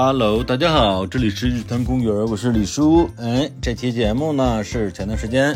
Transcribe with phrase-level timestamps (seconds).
[0.00, 3.10] Hello，大家好，这里是日坛公园，我是李叔。
[3.16, 5.52] 哎，这期节目呢是前段时间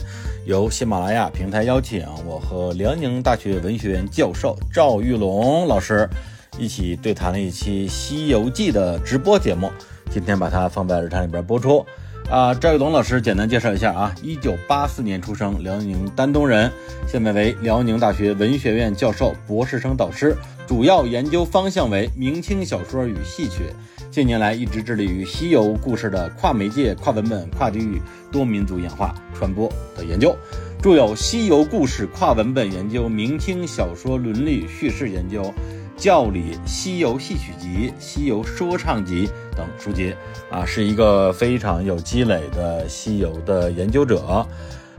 [0.47, 6.11] 由喜马拉雅平台邀请我和辽宁大学文学院教授赵玉龙老师
[6.59, 9.71] 一起对谈了一期《西游记》的直播节目，
[10.11, 11.87] 今天把它放在日坛里边播出。
[12.29, 16.69] 啊，赵玉龙老师简单介绍一下啊，一九八四年出生，辽宁丹东人，
[17.07, 20.37] 现在为辽宁大学文学院教授、博士生导师，
[20.67, 23.73] 主要研究方向为明清小说与戏曲。
[24.13, 27.99] 近年来一直致力于西游故事的跨媒介、跨文本、跨地域、
[28.31, 30.37] 多民族演化传播的研究，
[30.83, 35.43] 著有《西游故事跨文本研究》《明清小说伦理叙事研究》
[35.97, 40.15] 《教理西游戏曲集》《西游说唱集》等书籍，
[40.51, 44.47] 啊，是一个非常有积累的西游的研究者。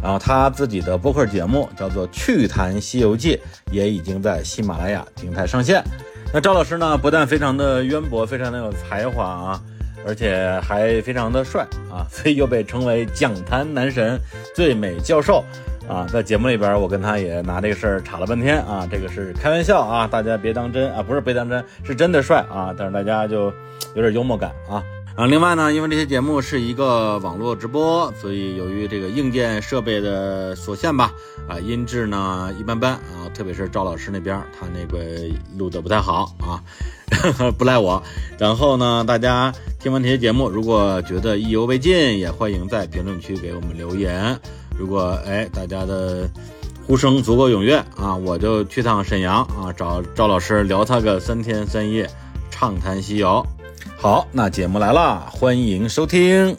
[0.01, 3.35] 然后他自己的播客节目叫做《趣谈西游记》，
[3.71, 5.83] 也已经在喜马拉雅平台上线。
[6.35, 6.97] 那赵老师呢？
[6.97, 9.61] 不但非常的渊博，非常的有才华啊，
[10.03, 14.19] 而且还非常的帅啊，所以又被称为讲坛男神、
[14.55, 15.45] 最美教授
[15.87, 16.07] 啊。
[16.11, 23.53] 在节目里边，我跟他也拿这个事儿吵了半天啊，这个是开玩笑啊，大家别当真啊，不是别当真，是真的帅啊，但是大家就
[23.93, 24.83] 有点幽默感啊。
[25.15, 31.13] 啊，另外呢，因为这些节目是一个网络直播，所以由于这个硬件设备的所限吧，
[31.47, 36.57] 啊，音质呢一般般啊，特别是赵老师那边，他那个录的不太好啊，
[37.59, 38.01] 不赖我。
[38.39, 44.35] 然后呢，大家听完这些节目，如果觉得意犹未尽，也欢迎在评论区给我们留言。
[44.75, 46.27] 如果哎大家的
[46.87, 52.09] 呼声足够踊跃啊，我就去趟沈阳啊，找赵老师聊他个三天三夜，
[52.49, 53.45] 畅谈西游。
[54.03, 56.57] 好，那节目来了，欢迎收听。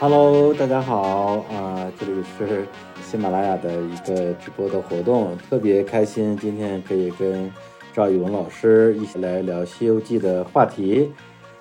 [0.00, 2.66] Hello，大家好啊，这里是
[3.04, 7.52] 喜马拉雅的一个直播的活动，特别开心，今天可以跟。
[7.92, 11.10] 赵宇文老师一起来聊《西游记》的话题，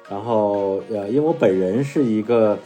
[0.09, 2.57] 然后呃，因为我本人是一个，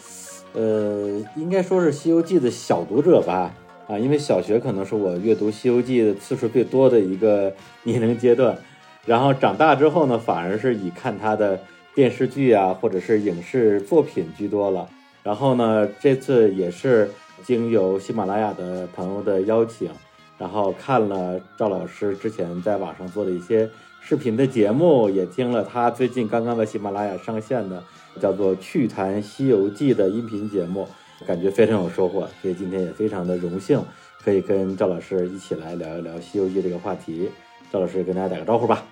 [0.53, 3.51] 呃，应该说是《西游记》的小读者吧，
[3.87, 8.55] 啊，因为小学可能是我阅读《西游记》的次数最多的一个 年龄阶段，
[9.03, 11.59] 然后长大之后呢，反而是以看他的
[11.95, 14.87] 电视剧啊，或者是影视作品居多了，
[15.23, 17.09] 然后呢，这次也是
[17.43, 19.89] 经由喜马拉雅的朋友的邀请。
[20.37, 23.69] 然后看了赵老师之前在网上做的一些
[24.01, 27.81] 视频的节目，也听了他最近刚刚在喜马拉雅上线的
[28.21, 30.87] 叫做《趣谈西游记》的音频节目，
[31.25, 32.27] 感觉非常有收获。
[32.41, 33.81] 所以今天也非常的荣幸，
[34.23, 37.29] 可以跟赵老师一起来聊一聊《西游记》这个话题。
[37.71, 38.85] 赵老师跟大家打个招呼吧。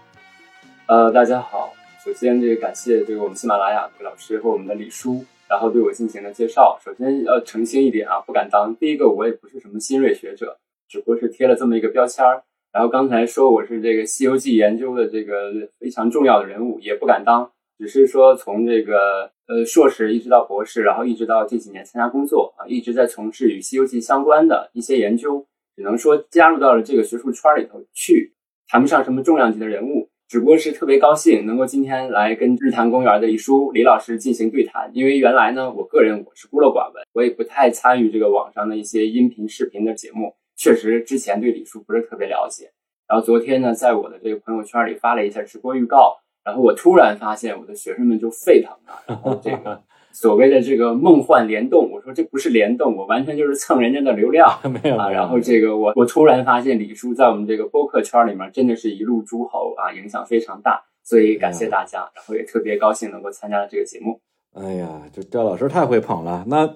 [0.87, 1.73] 呃，大家好，
[2.03, 6.79] 首先这个感谢这个我们喜马拉雅的老师和我们的李叔，然后对我进行了介绍。
[6.83, 8.75] 首先要澄清一点啊，不敢当。
[8.75, 10.57] 第一个，我也不是什么新锐学者。
[10.93, 17.49] 只不过是贴了这么一个标签儿，然后刚才说我是这个《西游记》研究的这个非常重要的人物，也不敢当，
[17.79, 25.43] 只是说从这个呃硕士一直到博士，然后一直到这几年参加工作啊，一直在从事与《西游记》相关的一些研究，
[25.75, 28.31] 只能说加入到了这个学术圈里头去，
[28.67, 40.35] 谈不上什么重量级的人物，只不过是特别高兴能够今天来跟日坛公园的李叔李老师进行对谈，因为原来呢，我个人我是孤陋寡闻，我也不太参与这个网上的一些音频视频的节目。
[40.63, 42.71] 确实，之前对李叔不是特别了解。
[43.05, 49.03] 然后昨天呢，在我的这个朋友圈里发了一下直播预告，然后我突然发现我的学生们就沸腾了。
[49.05, 54.49] 然后这个 所谓的这个梦幻联动，我说这不是联动，我完全就是蹭人家的流量。
[54.81, 55.09] 没有啊。
[55.09, 60.81] 然后这个我我突然发现李叔在我们这个播客圈里面真的是一路诸侯啊，影响非常大。
[61.03, 64.21] 所以感谢大家，然后也特别高兴能够参加这个节目。
[64.53, 66.45] 哎呀，这赵老师太会捧了。
[66.47, 66.73] 那。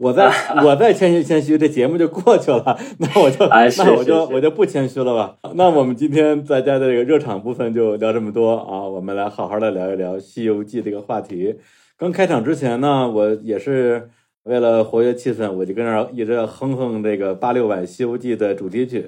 [0.00, 0.32] 我再
[0.64, 2.78] 我再谦虚谦虚，这节目就过去了。
[2.98, 3.46] 那我就
[3.84, 5.36] 那我就我就不谦虚了吧。
[5.54, 11.56] 那我们今天大家的这个热场部分就聊这么多啊，我们来好好的聊一聊《西游记》这个话题。
[11.98, 14.08] 刚开场之前呢，我也是
[14.44, 19.04] 为了活跃气氛，我就跟那儿一直哼哼这个八六版《西游记》的主题曲，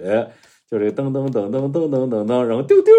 [0.71, 2.93] 就是噔噔噔噔噔噔噔噔，然后丢丢，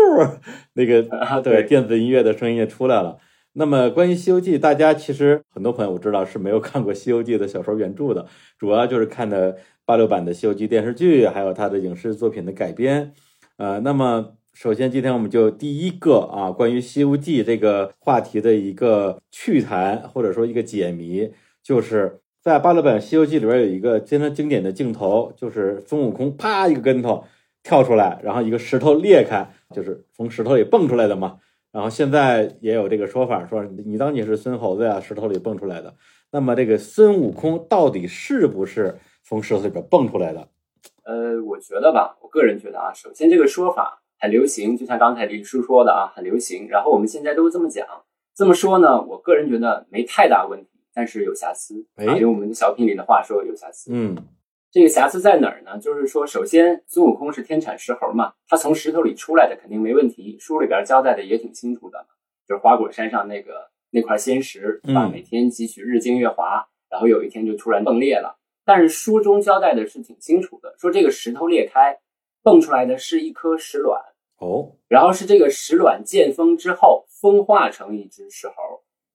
[0.73, 1.03] 那个
[1.43, 3.17] 对电子音乐的声音也出来了。
[3.55, 8.25] 那么，关于《西游记》，大家其实很多朋友我知道是没有看过《西游记》的小说原著的，
[8.57, 13.13] 主要就是看的八六版的《西游记》电视剧，还有它的影视作品的改编。
[13.57, 27.23] 呃，那么首先今天我们就第一个啊，关于《西游记》这个话题的一个趣谈或者说一个解谜，就是在八六版《西游记》里边有一个非常经典的镜头，就是孙悟空啪一个跟头
[27.61, 31.37] 跳出来，然后一个石头裂开，就是从石头里蹦出来的嘛。
[31.73, 35.95] 然后现在也有这个说法，说你当你是孙猴子呀，石头里蹦出来的。
[36.31, 40.47] 那么这个孙悟空到底是不是从石头里边蹦出来的？
[41.03, 46.67] 呃，我觉得吧，我个人觉得啊，首先这个说法很流行，就像刚才李叔说的啊，很流行。
[46.69, 47.85] 然后我们现在都这么讲，
[48.35, 51.83] 这么说呢，我个人觉得没太大问题，但是有瑕疵。
[51.95, 53.89] 哎啊，用我们的小品里的话说，有瑕疵。
[53.91, 54.15] 嗯
[54.73, 55.77] 这个瑕疵在哪儿呢？
[55.77, 62.07] 就是说，首先孙悟空是天产石猴嘛，他从石头里出来的肯定没问题，书里边交代的也挺清楚的，
[62.47, 65.05] 就是花果山上那个那块仙石，对吧？
[65.05, 68.39] 嗯每天汲取日精月华，然后有一天就突然迸裂了。
[68.65, 71.99] 但是书中交代的是挺清楚的，说这个石头裂开，
[72.41, 74.01] 蹦出来的是一颗石卵，
[74.39, 78.55] 哦然后是这个石卵见风之后风化成一只石猴。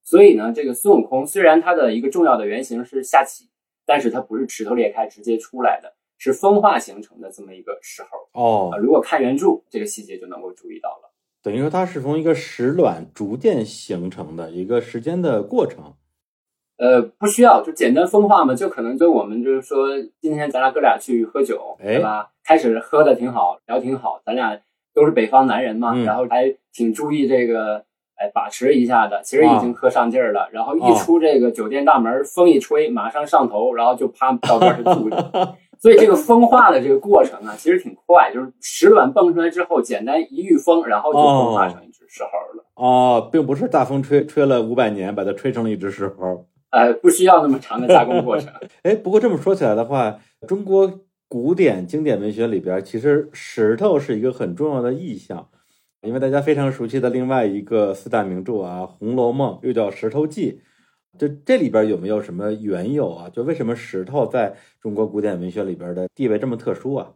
[0.04, 3.48] 所以呢，这个孙悟空虽然他的一个重要的原型是下棋，
[3.88, 8.08] 但是它不是石头裂开直接出来的，是风化形成的这么一个石猴
[8.38, 11.10] 哦啊。，如果看原著，这个细节就能够注意到了。
[11.42, 15.94] 等于说它是从一个石卵逐渐形成的一个时间的过程。
[16.76, 19.88] 呃，不需要，就简单风化嘛，就可能就我们就是说，
[20.20, 22.30] 今天咱俩哥俩去喝酒，哎对吧？
[22.44, 24.60] 开始喝的挺好，聊挺好，咱俩
[24.92, 27.84] 都是北方男人嘛，嗯然后还挺注意这个，
[28.18, 29.20] 哎，把持一下的。
[29.22, 35.56] 其实已经喝上劲儿了，然后一哦出这个酒店大门，风一吹，马上上头，然后就啪 到这儿就住着。
[35.78, 42.64] 所以这个风化的这个过程啊，其实挺快，就是石卵蹦出来之后，简单一遇风，然后就风化成一只石猴了。
[42.74, 46.44] 哦，并不是大风吹吹了五百年，把它吹成了一只石猴。
[46.70, 48.52] 呃，不需要那么长的加工过程。
[48.82, 50.18] 哎，不过这么说起来的话，
[50.48, 55.48] 中国古典经典文学里边，其实石头是一个很重要的意象，
[56.02, 60.52] 因为大家非常熟悉的另外一个四大名著啊，《红楼梦》又叫《石头记》，
[61.18, 63.28] 这这里边有没有什么缘由啊？
[63.30, 67.14] 就为什么石头在中国古典文学里边的地位这么特殊啊？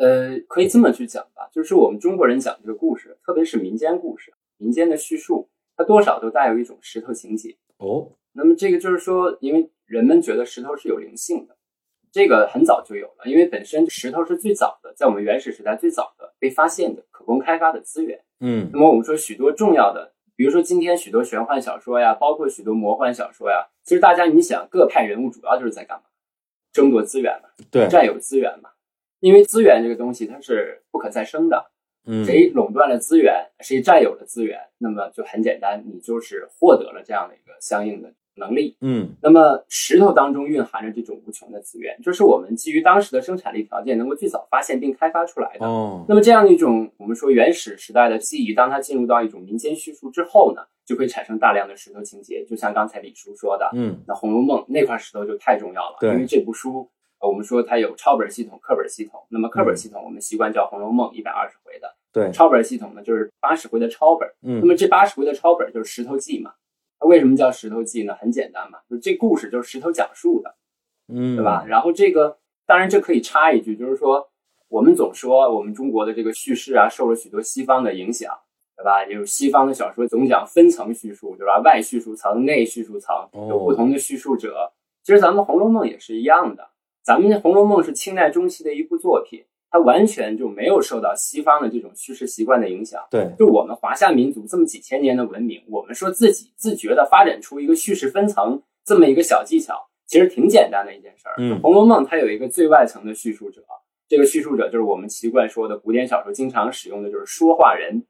[0.00, 7.56] 呃，可以这么去讲吧，就是我们中国人讲这个故事，特别是民间故事、民间的叙述，它多少都带有一种石头情节。
[7.76, 11.56] 哦，那么这个就是说，因为人们觉得石头是有灵性的，
[12.14, 18.22] 这个很早就有了，因为本身石头是最早的，在我们原始时代最早的被发现的可供开发的资源。
[18.38, 26.04] 嗯那么我们说许多重要的，比如说今天许多玄幻小说呀，包括许多魔幻小说呀，其实大家你想各派人物主要就是在干嘛？
[26.72, 28.70] 争夺资源嘛，对，占有资源嘛。
[29.18, 31.72] 因为资源这个东西它是不可再生的，
[32.06, 38.76] 嗯，谁垄断了资源，谁占有了资源，那么就很简单，你就是获得了这样的一个相应的能力。
[38.80, 45.66] 嗯那么石头当中蕴含着这种无穷的资源，这是我们基于当时的生产力条件能够最早发现并开发出来的。
[45.66, 52.44] 哦，那么这样一种我们说原始时代的记忆，当它进入到一种民间叙述之后呢，就会产生大量的石头情节。
[52.44, 56.88] 就像刚才李叔说的，嗯那《红楼梦》那块石头就太重要了，对因为这部书，
[57.20, 59.20] 呃我们说它有抄本系统、课本系统。
[59.30, 64.28] 那么课嗯本系统我们习惯叫《红楼梦》一百二十回的，对，抄本系统呢就是八十回的抄本。
[64.40, 66.52] 那嗯么这八十回的抄本就是《石头记》嘛。
[67.04, 68.14] 它为什么叫《石头记》呢？
[68.14, 70.54] 很简单嘛，就这故事就是石头讲述的。
[71.12, 71.66] 嗯，对吧？？
[71.68, 74.26] 然后这个当然这可以插一句，就是说
[74.68, 78.34] 我们总说我们中国的这个叙事啊，受了许多西方的影响，
[78.74, 79.04] 对吧？
[79.04, 81.60] 就是西方的小说总讲分层叙述，对吧？
[81.62, 83.14] 外叙述层、内叙述层，
[83.50, 84.72] 有不同的叙述者。
[85.02, 86.70] 其实咱们《红楼梦》也是一样的，
[87.02, 93.04] 咱们《红楼梦》是清代中期的一部作品，它完全就没有受到西方的这种叙事习惯的影响。
[93.10, 99.74] 对，就我们华夏民族这么几千年的文明，我们说自己自觉的发展出一个叙事分层这么一个小技巧，
[100.06, 101.34] 其实挺简单的一件事儿。
[101.38, 103.64] 嗯红楼梦》它有一个最外层的叙述者，
[104.06, 108.04] 这个叙述者就是我们习惯说的古典小说经常使用的就是说话人。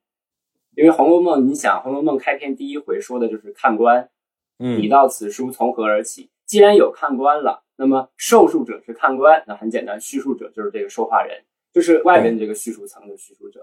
[0.76, 4.10] 因为《红楼梦》，你想，《红楼梦》开篇第一回说的就是看官，
[4.58, 6.28] 嗯你嗯到此书从何而起？
[6.44, 11.42] 既然有看官了，那么受述者是看官，那很简单，叙述者就是这个说话人，
[11.74, 13.60] 就是外边这个叙述层的叙述者。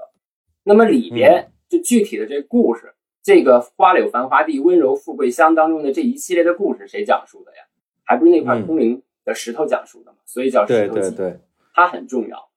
[0.64, 7.64] 那么里边就具体的这故事，这个花柳繁华地、温柔富贵乡当中的这一系列的故事，谁讲述的呀？
[8.04, 10.18] 还不是那块嗯通灵的石头讲述的吗？
[10.26, 11.16] 所以叫石头记。
[11.16, 11.40] 对对，
[11.74, 12.50] 它很重要。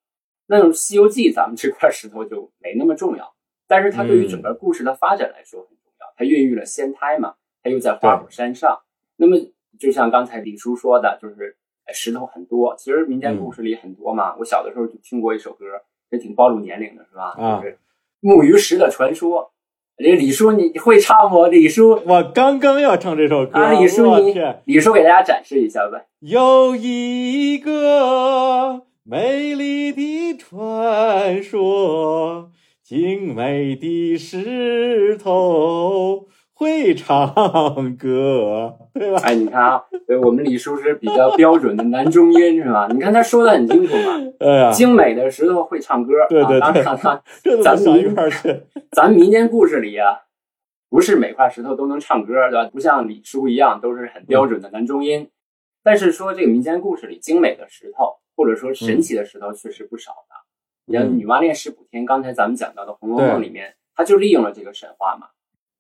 [0.47, 3.35] 那种《西游记》，咱们这块石头就没那么重要，
[3.67, 6.07] 但是它对于整个故事的发展来说很重要。
[6.17, 8.81] 它孕育了仙胎嘛，它又在花果山上。
[9.17, 9.37] 那么，
[9.79, 12.75] 就像刚才李叔说的，就是哎石头很多。
[12.79, 14.35] 其实民间故事里很多嘛。
[14.39, 15.65] 我小的时候就听过一首歌，
[16.11, 17.35] 也挺暴露年龄的，是吧？
[17.37, 17.79] 啊就是
[18.21, 19.51] 木鱼石的传说。
[19.97, 21.47] 这个李叔，你会唱不？
[21.47, 26.07] 李叔，我刚刚要唱这首歌，啊，李叔你，李叔给大家展示一下呗。
[26.19, 32.51] 有一个美丽的传说，
[32.83, 35.35] 精美的石头
[36.85, 39.21] 会唱歌，对吧？
[39.25, 42.87] 哎，你看啊，对我们李叔是比较标准的男中音是吧？
[42.93, 46.13] 你看他说的很清楚嘛，哎呀，精美的石头会唱歌。
[46.29, 48.63] 对对啊、当对然了，这怎么想一块儿去？
[48.93, 50.25] 咱民间故事里啊，
[50.91, 52.69] 不是每块石头都能唱歌，对吧？
[52.71, 55.31] 不像李叔一样都是很标准的男中音。
[55.83, 60.35] 但是说这个民间故事里精美的石头，或者说神奇的石头，确实不少的。
[60.87, 65.29] 你像女娲炼石补天，刚才咱们讲到的《红楼梦》里面，它就利用了这个神话嘛。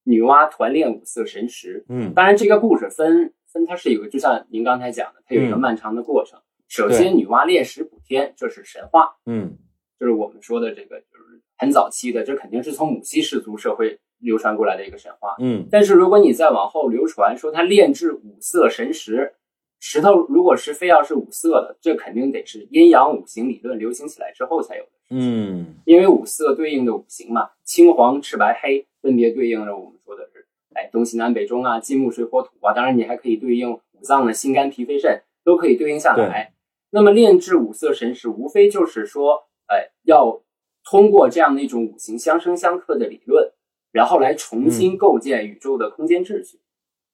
[0.04, 6.40] 女娲团炼五色神石，嗯，当然这个故事分分，它是有个，就像您刚才讲的，它有一个漫长的过程。
[6.68, 9.56] 首先，女娲炼石补天，这是神话，嗯，
[9.98, 15.66] 就是我们说的这个，就是很早期的，这肯定是从母系氏族社会流传过来的一个神话，嗯。
[15.70, 19.34] 但是如果你再往后流传，说它炼制五色神石，
[19.78, 36.54] 石头如果是非要是五色的，这肯定得是阴阳五行理论流行起来之后才有的，嗯，因为五色对应的五行嘛，青黄赤白黑分别对应着我们说的是，哎，东西南北中啊，金木水火土啊，当然你还可以对应五脏的心肝脾肺肾，都可以对应下来。
[36.88, 40.42] 那么炼制五色神石，无非就是说，哎，要
[40.82, 43.52] 通过这样的一种五行相生相克的理论，
[43.92, 46.60] 然后来重新构建宇宙的空间秩序。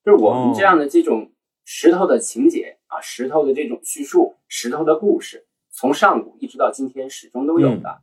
[0.04, 1.32] 就是我们这样的这种
[1.64, 8.00] 石头的情节啊，石头的这种叙述，石头的故事，从上古一直到今天始终都有的。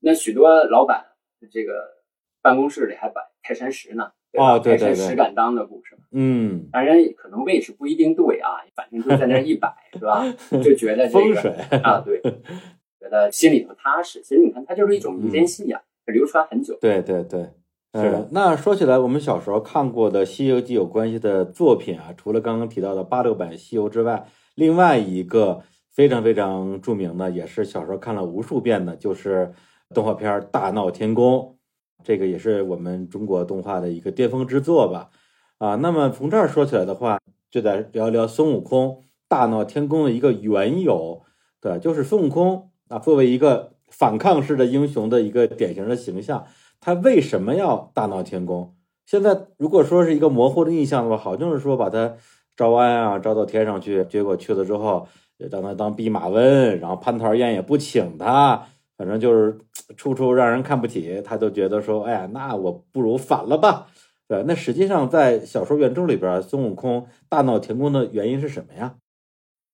[0.00, 1.04] 那许多老板
[1.50, 1.72] 这个
[2.46, 5.98] 办公室里还摆泰山石呢，哦，对对对，石敢当的故事。
[6.12, 10.24] 嗯，当然可能位置不一定对啊，反正就在那一摆， 是吧？
[10.62, 11.50] 就觉得这个
[11.82, 12.20] 啊，对，
[13.00, 14.22] 觉得心里头踏实。
[14.22, 16.78] 其实你看，它就是一种民间信仰，流传很久。
[16.80, 17.50] 对对对，
[17.94, 18.28] 是。
[18.30, 24.24] 那说起来，我们小时候看过的《西游记》有关系的作品啊，除了刚刚提到的八六版《西游》之外，
[24.54, 25.62] 另外一个
[25.92, 29.52] 非常非常著名的，也是小时候看了无数遍的，就是
[29.92, 31.38] 动画片《大闹天宫》，
[32.04, 35.10] 这个也是我们中国动画的一个巅峰之作吧。
[35.58, 37.18] 啊，那么从这儿说起来的话，
[37.50, 41.22] 就得聊聊孙悟空大闹天宫的一个缘由，
[41.60, 46.46] 对，就是孙悟空啊，作为一个反抗式的英雄的一个典型的形象，
[46.78, 48.74] 他为什么要大闹天宫？
[49.06, 52.16] 现在如果说是一个模糊的印象的话，好像是说把他
[52.54, 59.58] 招安啊，招到天上去，结果去了之后让他当弼马温，然后蟠桃宴也不请他，反正就是
[59.96, 63.86] 处处让人看不起，他就觉得说，哎呀，那我不如反了吧。
[64.28, 68.96] 对，那实际上在小说原著里边，孙悟空大闹天宫的原因是什么呀？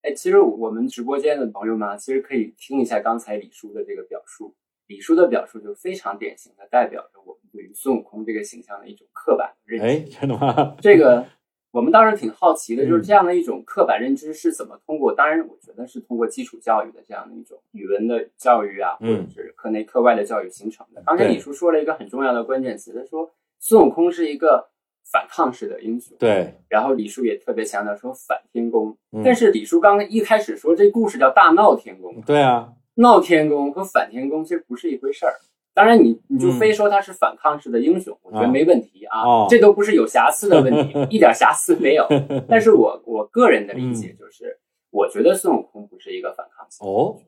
[0.02, 4.54] 哎，其实我们直播间的朋友们，其实可以听一下刚才李叔的这个表述。
[4.88, 9.86] 李叔的表述就非常典型的代表着我们对于孙悟空这个形象的一种刻板认知。
[9.86, 10.76] 哎，真的吗？
[10.82, 11.24] 这个
[11.72, 15.12] 我们当时挺好奇的，就是这样的一种刻板认知是怎么通过？
[15.12, 21.02] 当然，我觉得是通过基础教育的这样的一种语文的教育啊，或者是课内课外的教育形成的。
[21.04, 23.32] 刚才李叔说了一个很重要的关键词，他说。
[23.64, 24.70] 孙悟空是一个
[25.04, 26.52] 反抗式的英雄，对。
[26.68, 35.34] 然后李叔也特别强调说反天宫，但是李叔刚刚一开始说这故事叫大闹天宫，对啊，闹天宫和反天宫其实不是一回事儿。
[35.74, 42.06] 当然，你你就非说他是反抗式的英雄，我觉得没问题啊，这都不是有瑕疵的问题， 一点瑕疵没有。
[42.48, 44.58] 但是我我个人的理解就是，
[44.90, 47.18] 我觉得孙悟空不是一个反抗型哦，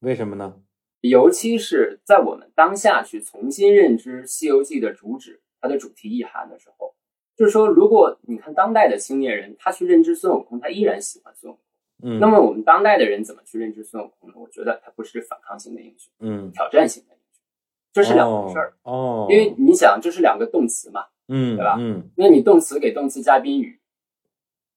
[0.00, 0.54] 为什么呢？
[1.00, 5.40] 尤其是在我们当下去重新认知《西游记》的主旨。
[5.58, 6.94] 它的主题意涵的时候，
[7.34, 11.64] 就是说，如果你看当代的青年人，他去认知孙悟空，他依然喜欢孙悟空。
[12.04, 14.36] 嗯，那么我们当代的人怎么去认知孙悟空呢？
[14.36, 17.15] 我觉得他不是反抗型的英雄，嗯，挑战型的英雄，
[17.96, 19.26] 这是两回事儿哦。
[19.30, 21.76] 因为你想，这是两个动词嘛，嗯，对吧？
[21.78, 23.80] 嗯，那你动词给动词加宾语，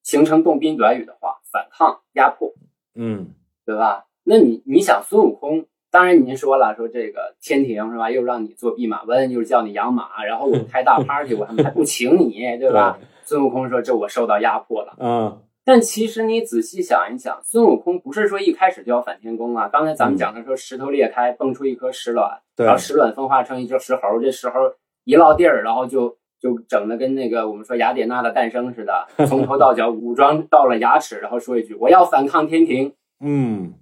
[0.04, 2.54] 形成动宾短语的话，反抗、压迫，
[2.96, 3.28] 嗯，
[3.66, 4.06] 对吧？
[4.24, 5.66] 那你你想孙悟空？
[5.92, 8.12] 当然，您说了，说这个天庭是吧？
[8.12, 12.98] 又让你做弼马温，又叫你养马，然后我开大 party，我还 还不请你，对吧？
[13.26, 15.42] 孙悟空说：“这我受到压迫了。”嗯。
[15.64, 19.68] 但其实你仔细想一想，孙悟空不是说一开始就要反天宫啊。
[19.68, 24.60] 刚才咱们讲的说，石头裂开，蹦出一颗石卵，然后石卵分化成一只石猴，这石猴
[25.04, 33.74] 一落地儿，然后就就整的跟那个我们说雅典娜的诞生似的， 从头到脚武装到了牙齿，然后说一句：“我要反抗天庭。”嗯。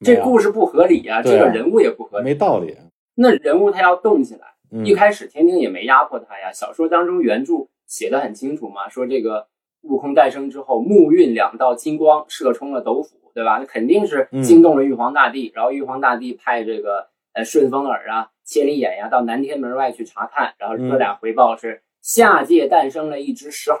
[0.00, 2.76] 这故事不合理啊，这个人物也不合理，没道理。
[3.14, 4.40] 那人物他要动起来，
[4.84, 6.52] 一开始天庭也没压迫他呀。
[6.52, 9.46] 小说当中原著写的很清楚嘛，说这个
[9.84, 13.56] 悟空诞生之后，目运两道金光射冲了斗府，对吧？
[13.58, 23.78] 那肯定是惊动了玉皇大帝，然后玉皇大帝派这个呃顺风耳啊、千里眼呀到南天门外去查看，然后哥俩回报是下界诞生了一只石猴，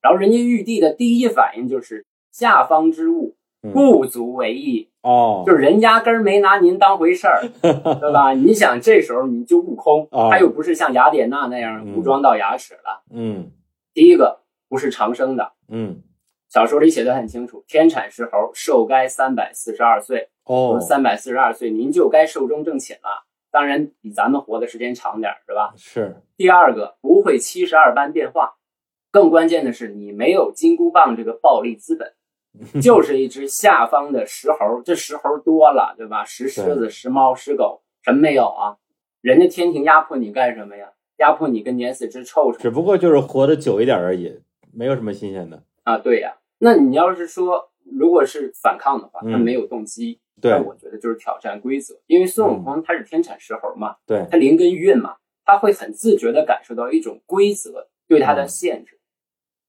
[0.00, 3.34] 然后人家玉帝的第一反应就是下方之物
[3.72, 4.88] 不足为意。
[5.02, 8.32] 哦，就是人压根儿没拿您当回事儿， 对吧？
[8.34, 13.02] 你想这时候你就悟空，他又不是像雅典娜那样武装到牙齿了。
[13.12, 13.50] 嗯，
[13.92, 15.54] 第一个不是长生的。
[15.68, 16.00] 嗯，
[16.52, 20.28] 小说里写的很清楚，天产石猴寿该三百四十二岁。
[20.44, 23.24] 哦，三百四十二岁您就该寿终正寝了。
[23.50, 25.72] 当然比咱们活的时间长点儿，是吧？
[25.78, 28.56] 是，第二个不会七十二般变化，
[29.10, 32.12] 更关键的是你没有金箍棒这个暴力资本，
[32.82, 34.82] 就是一只下方的石猴。
[34.84, 36.22] 这石猴多了，对吧？
[36.26, 38.76] 石狮子、石猫、石狗，什么没有啊？
[39.22, 40.92] 人家天庭压迫你干什么呀？
[41.16, 44.38] 压迫你跟碾死只臭虫，只不过就是活得久一点而已，
[44.70, 45.96] 没有什么新鲜的啊。
[45.96, 52.00] 对呀，那你要是说如果是反抗的话，他没有动机，对，我觉得就是挑战规则。
[52.06, 59.00] 因为孙悟空他是天产石猴嘛，对，他灵根运嘛，他会很自觉的感受到一种规则对他的限制。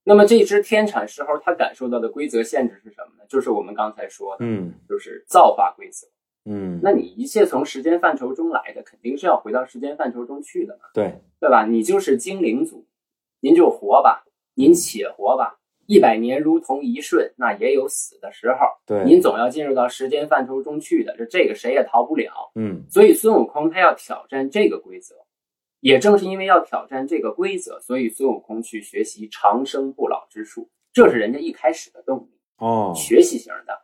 [0.04, 3.24] 那么这只天产石猴，他感受到的规则限制是什么呢？
[3.28, 6.06] 就是我们刚才说的，嗯，就是造化规则。
[6.44, 10.84] 嗯，那你一切从时间范畴中来的，肯定是要回到时间范畴中去的嘛？
[10.94, 11.66] 对，对吧？
[11.66, 12.86] 你就是精灵族，
[13.40, 14.24] 您就活吧，
[14.54, 18.58] 您且活吧，一百年如同一瞬，那也有死的时候。
[18.86, 22.32] 对，您总要进入到时间范畴中去的，这这个谁也逃不了。
[22.54, 25.14] 嗯，所以孙悟空他要挑战这个规则，
[25.80, 33.82] 也正是因为要挑战这个规则，所以孙悟空去学习长生不老之术，这是人家一开始的动力哦，学习型的。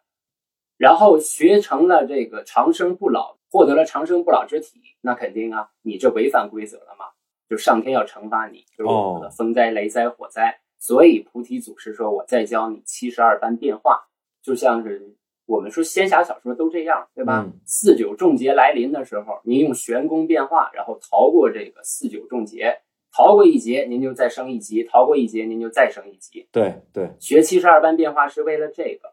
[0.76, 7.04] 然后学成了这个长生不老，获得了长生不老之体，那肯定啊，你这违反规则了嘛，
[7.50, 10.59] 就上天要惩罚你，就是我们的风灾、雷灾、火灾。
[10.81, 14.09] 所以菩提祖师说：“我再教你七十二般变化。”
[14.43, 17.47] 就像是我们说仙侠小说都这样，对吧？
[17.67, 22.81] 四九重劫来临的时候，您用玄功变化，然后逃过这个四九重劫，
[23.13, 26.49] 逃过一劫，您就再升一级；逃过一劫，您就再升一级。
[26.51, 29.13] 对对，学七十二般变化是为了这个。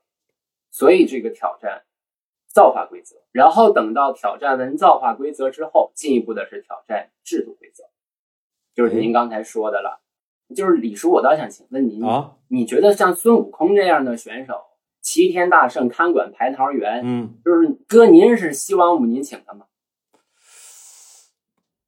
[0.71, 1.83] 所以这个挑战
[2.47, 7.83] 造化规则，然后等到挑战完造化规则之后，进一步的是挑战制度规则，
[8.75, 9.99] 就是您刚才说的了。
[10.55, 14.53] 就是李叔，我倒想请问您啊，你觉得像孙悟空这样的选手，
[15.01, 19.65] 齐天大圣看管蟠桃园，嗯，就是哥，您是西王母您请的吗？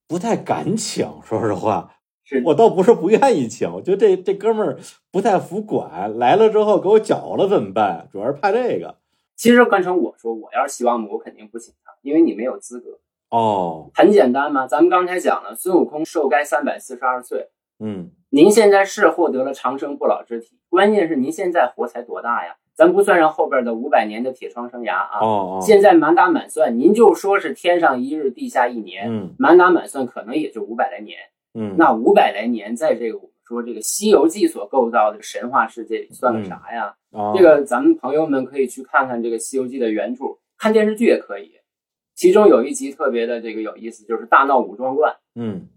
[0.07, 1.95] 不太敢请，说实话。
[2.23, 4.77] 是我倒不是不愿意请，我觉得这这哥们儿
[5.11, 8.07] 不太服管，来了之后给我搅了怎么办？
[8.11, 8.97] 主要是怕这个。
[9.35, 12.99] 其实换成我说，我要是西王母，我肯定不请他，因为你没有资格。
[13.29, 17.49] 哦，很简单嘛，咱们刚才讲了，孙悟空寿该三百四十二岁。
[17.79, 22.55] 嗯，您现在是获得了长生不老之体，关键是您现在活才多大呀？
[22.75, 25.19] 咱不算上后边的五百年的铁窗生涯啊。
[25.19, 25.59] 哦哦。
[25.61, 31.17] 现在满打满算，您就说是天上一日，地下一年，嗯，满打满算可能也就五百来年。
[31.55, 36.95] 嗯，那五百来年，在这个我们说这个《西游记》所构造的神话世界里，算个啥呀？
[37.35, 40.23] 这个咱们朋友们可以去看看这个《西游记》的原著，
[40.57, 41.53] 看电视剧也可以。
[42.15, 45.15] 其中有一集特别的这个有意思，就是大闹五庄观。
[45.35, 45.67] 嗯，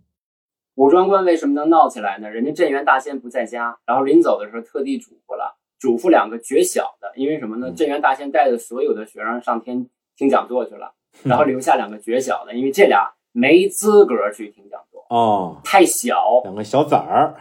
[0.76, 2.30] 五庄观为什么能闹起来呢？
[2.30, 7.70] 人家镇元大仙不在家，然后临走的时候特地嘱咐了，嘱咐两个绝小的，因为什么呢？
[7.72, 10.92] 镇元大仙带着所有的学生上天听讲座去了，
[11.24, 15.04] 然后留下两个绝小的，因为这俩没资格去听讲座。
[15.10, 17.34] 哦，太小，两个小崽儿，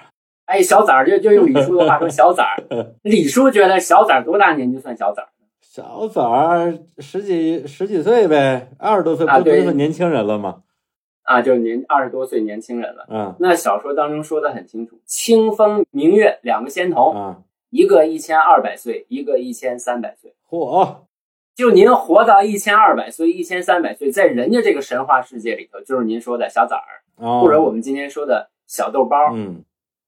[0.45, 2.57] 哎，小崽儿就就用李叔的话说，小崽儿。
[3.03, 5.29] 李叔觉得小崽儿多大年纪算小崽儿？
[5.61, 10.49] 小崽儿十几十几岁呗，二十多岁不就是年轻人了吗？
[10.49, 10.59] 啊，
[11.41, 13.05] 就是年二十多岁年轻人了。
[13.09, 20.33] 嗯，那小说当中说的很清楚，清风明月两个仙童，嗯，一个一千二百岁，一个一千三百岁。
[20.49, 20.97] 嚯！
[21.53, 27.03] 就您活到一千二百岁、一千三百岁，在人家这个神话世界里头，就是您说的小崽儿。
[27.41, 29.63] 或者我们今天说的小豆包，嗯，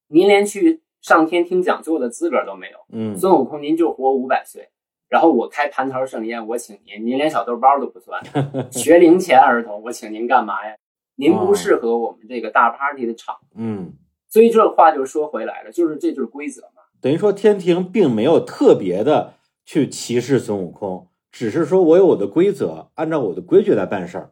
[0.08, 4.70] 您连去上天听讲座的资格都没有，嗯，孙悟空您就活五百岁，
[5.10, 8.20] 然后我开蟠桃盛宴，我请您，您连小豆包都不算，
[8.72, 10.76] 学龄前儿童，我请您干嘛呀？
[11.16, 13.94] 您不适合我们这个大 party 的场，嗯，
[14.28, 19.34] 所以这话就说回来了，就是这就是规则嘛，等于说天庭并没有特别的
[19.66, 24.32] 去歧视孙悟空，只是说我有我的规则，按照我的规矩来办事儿，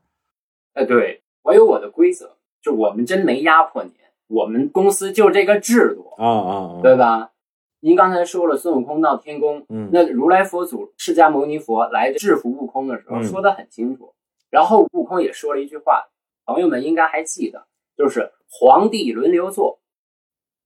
[0.74, 2.38] 哎，对我有我的规则。
[2.64, 3.92] 就我们真没压迫您，
[4.28, 7.32] 我们公司就这个制度啊啊，对吧？
[7.80, 14.14] 您刚才说了孙悟空闹天宫，嗯，那如来佛祖释迦牟尼佛来制服悟空的时候说的很清楚，
[14.52, 16.06] 然后悟空也说了一句话，
[16.46, 17.66] 朋友们应该还记得，
[17.98, 19.80] 就是皇帝轮流坐。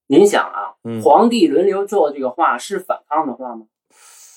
[0.07, 3.65] 您想啊，皇帝轮流坐这个话是反抗的话吗？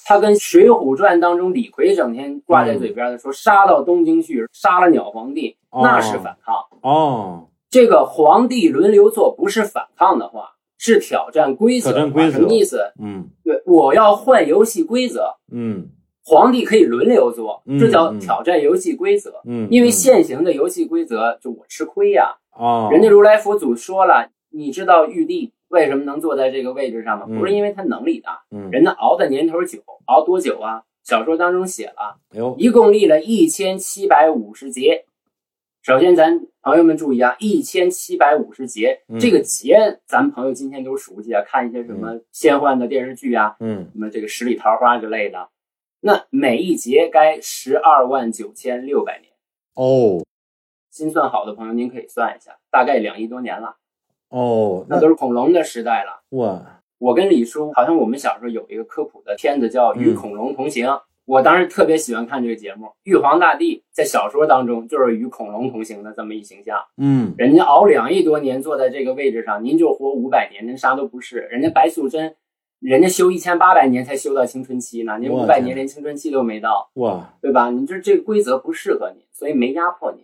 [0.07, 7.49] 他跟《水浒传》当中李逵整天挂在嘴边的说杀到东京去，杀了鸟皇帝，那是反抗哦。
[7.69, 11.93] 这个皇帝轮流坐不是反抗的话，是挑战规则。
[11.93, 12.91] 挑战规则什么意思？
[12.99, 15.35] 嗯，对，我要换游戏规则。
[15.53, 15.91] 嗯，
[16.29, 19.41] 皇帝可以轮流做，这叫挑战游戏规则。
[19.47, 22.37] 嗯，因为现行的游戏规则就我吃亏呀。
[22.55, 27.27] 哦，人家如来佛祖说了，你知道玉帝为什么能坐在这个位置上吗？
[27.39, 30.83] 不是因为他能力大，嗯，人家熬的年头久，熬多久啊？
[31.03, 32.19] 小说当中写了，
[32.59, 35.07] 一共立了一千七百五十节。
[35.81, 45.49] 首先，咱朋友们注意啊，一千七百五十节，嗯这个节咱们朋友今天都熟悉啊，看一些什么仙幻的电视剧啊，嗯什么这个十里桃花之类的。
[46.01, 49.33] 那每一节该十二万九千六百年，
[49.75, 50.25] 哦
[50.91, 53.77] 心算好的朋友您可以算一下，大概两亿多年了，
[54.31, 56.23] 哦，那都是恐龙的时代了。
[56.31, 60.87] 哇，我跟李叔好像我们小时候有一个科普的片子叫《与嗯恐龙同行》，
[61.25, 62.91] 我当时特别喜欢看这个节目。
[63.05, 71.41] 玉皇大帝在小说当中就是与恐龙同行的这么一形象，嗯人家熬两亿多年坐在这个位置上，您就活五百年，您啥都不是。
[71.51, 72.35] 人家白素贞，
[72.81, 77.71] 人家修一千八百年才修到青春期呢，您五百年连青春期都没到，哇，对吧？
[77.71, 80.23] 你这这个规则不适合你，所以没压迫您。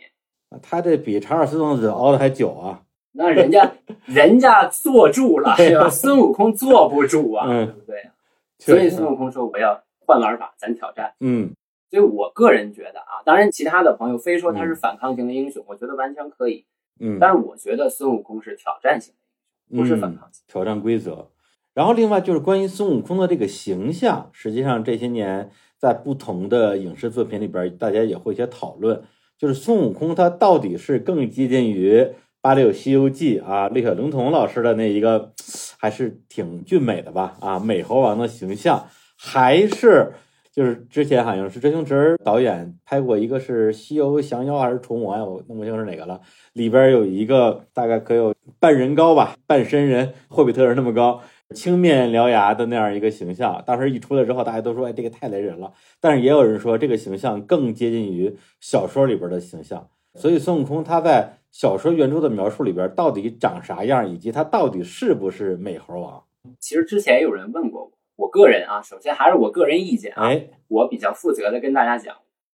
[0.63, 2.83] 他这比查尔斯王子熬的还久啊。
[3.17, 3.73] 那人家
[4.07, 5.89] 人家坐住了，是吧？
[5.91, 8.11] 孙悟空坐不住啊，嗯对不对？
[8.59, 11.13] 所以孙悟空说：“我要换玩法，咱挑战。
[11.21, 11.51] 嗯”
[11.91, 16.65] 所以我个人觉得啊，当然其他的朋友非说他是反抗型的英雄，我觉得完全可以。
[17.01, 20.45] 嗯，但是我觉得孙悟空是挑战型的英雄，不是反嗯抗型。
[20.47, 21.29] 挑战规则。
[21.75, 29.03] 然后另外就是关于孙悟空的这个形象，实际上这些年在不同的影视作品里边，大家也会一些讨论，
[29.37, 32.09] 就是孙悟空他到底是更接近于
[32.41, 35.33] 八六《西游记》啊，六小龄童老师的那一个，
[35.79, 37.37] 还是挺俊美的吧？
[37.41, 40.13] 啊，美猴王的形象，还是
[40.53, 45.25] 就是之前好像是周星驰导演拍过一个是《西游降妖》还是虫王呀？
[45.25, 46.21] 我弄不清是哪个了。
[46.53, 51.21] 里边有一个大概可有半人高吧，半身人，霍比特人那么高，
[51.55, 53.63] 青面獠牙的那样一个形象。
[53.65, 59.89] 当时一出来之后，大家都说：“哎，这个太雷人了。”但是也有人说，这个形象更接近于小说里边的形象。
[60.17, 66.23] 所以孙悟空他在小说原著的描述里边到底长啥样，以及他到底是不是美猴王？
[66.61, 67.83] 其实之前也有人问过
[68.17, 72.15] 我，我个人啊，首先还是我个人意见啊，哎，我比较负责的跟大家讲，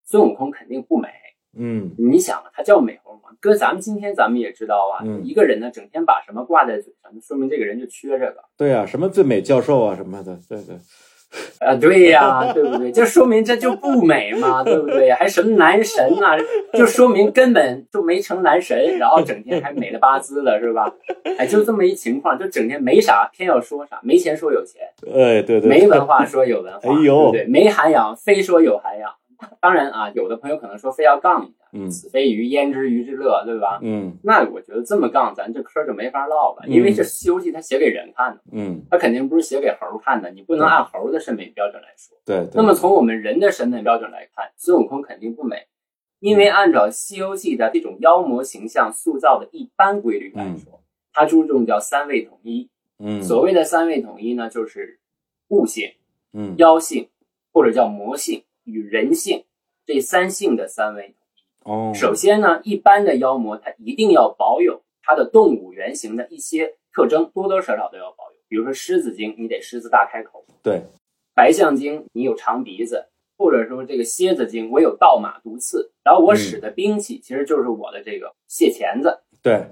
[0.05, 1.09] 孙悟空肯定不美。
[1.57, 8.37] 嗯你想啊，他叫美猴王，搁咱们今天咱们也知道啊，嗯一个人呢整天把什么挂在嘴上，就说明这个人就缺这个。
[8.57, 10.77] 对啊，什么最美教授啊什么的，对对，
[11.67, 12.93] 啊，对呀、对不对？
[12.93, 15.11] 这说明这就不美嘛，对不对？
[15.13, 16.37] 还什么男神啊，
[16.75, 20.93] 就说明根本就没成男神，然后整天还美了巴兹的，是吧？
[21.39, 27.47] 哎，就这么一情况，就整天没啥，偏要说啥，没钱说有钱，哎对对，没文化说有文化，哎呦对不对？
[27.47, 29.11] 没涵养非说有涵养。
[29.61, 33.79] 当然啊，有的朋友可能说非要杠一下，嗯子非鱼焉知鱼之乐，对吧？
[33.83, 42.17] 嗯那我觉得这么杠，咱这嗑就没法唠了，因为这《西游记》它写给人看的，嗯，它肯定不是写给猴看的，你不能按猴的审美标准来说。
[42.25, 42.51] 对对。
[42.55, 45.67] 那么从我们人的审美标准来看，孙悟空肯定不美，
[46.21, 52.69] 因为按照《西游记》的这种妖魔形象塑造的一般规律来说，它注重叫三位统一。
[53.01, 55.01] 嗯所谓的三位统一呢，就是
[55.49, 55.91] 悟性、
[56.33, 57.09] 嗯妖性
[57.53, 59.45] 或者叫魔性与人性
[59.87, 61.15] 这三性的三位。
[61.65, 68.37] 哦，首先呢，一般的妖魔它一定要保有它的动物原型的一些特征，多多少少都要保有。
[68.49, 70.83] 比如说狮子精，你得狮子大开口；对，
[71.35, 73.07] 白象精，你有长鼻子；
[73.39, 75.91] 或者说这个蝎子精，我有倒马毒刺。
[76.05, 79.23] 然后我使的兵器其实就是我的这个蟹钳子。
[79.43, 79.71] 对，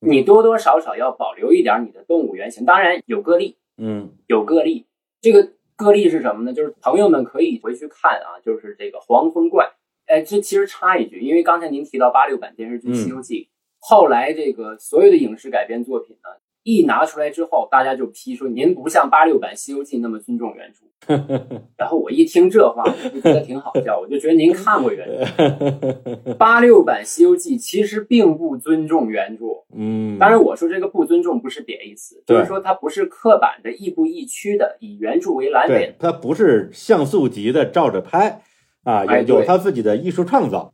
[0.00, 4.86] 你多多少少要保留一点你的动物原型，当然有个例，嗯有个例。
[5.20, 6.52] 这个个例是什么呢？
[6.52, 9.72] 就是朋友们可以回去看啊，就是这个黄风怪。
[10.06, 13.34] 哎，这其实插一句，因为刚才您提到八六版电视剧《西游记》
[13.80, 16.30] 后来这个所有的影视改编作品呢，
[16.64, 20.80] 一拿出来之后，大家就批说您不像八六版《西游记》那么尊重原著。
[21.76, 26.32] 然后我一听这话，我就觉得挺好笑，我就觉得您看过原著。
[26.38, 29.44] 八六版《西游记》其实并不尊重原著，
[29.76, 38.40] 嗯，当然，我说这个不尊重不是贬义词，就是说它不是刻板的、亦步亦趋的以原著为蓝对本。，它不是像素级的照着拍
[38.84, 40.72] 啊，有有他自己的艺术创造。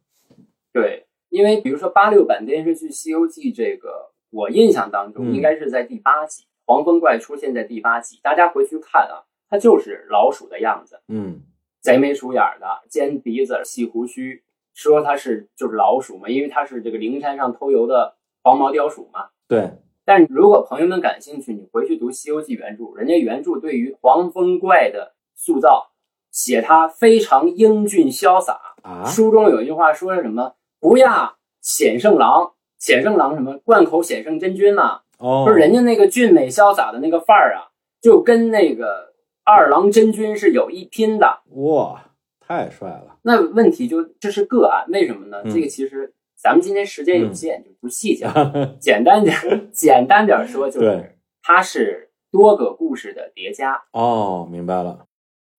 [0.72, 11.43] 对，因为比如说八六版电视剧《西游记》这个，我印象当中嗯应该是在第八集，黄风怪出现在第八集，大家回去看啊，它就是老鼠的样子，嗯
[11.81, 14.43] 贼眉鼠眼的，尖鼻子、细胡须，
[14.75, 19.31] 说它是就是老鼠嘛，因为它是这个灵山上偷油的黄毛貂鼠嘛。
[19.49, 19.73] 对，
[20.05, 25.90] 但如果朋友们感兴趣，你回去读《西游记》原著，人家原著对于黄风怪的塑造，
[26.31, 28.61] 写他非常英俊潇洒。
[28.83, 30.55] 啊，书中有一句话说是什么？
[30.79, 33.57] 不亚显圣郎，显圣郎什么？
[33.59, 39.12] 贯口显圣真君嘛，哦，不是人家那个俊美潇洒的那个范儿啊，就跟那个
[39.45, 41.40] 二郎真君是有一拼的。
[41.51, 43.19] 哇，太帅了。
[43.23, 45.43] 那问题就这是个案，为什么呢？
[45.45, 48.33] 嗯这个其实咱们今天时间有限，就不细讲。
[48.81, 49.37] 简单点，
[49.71, 53.83] 简单点说，就是对它是多个故事的叠加。
[53.93, 55.07] 哦，明白了。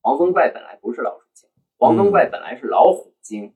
[0.01, 3.53] 黄风怪本来不是老鼠精，黄风怪本来是老虎精。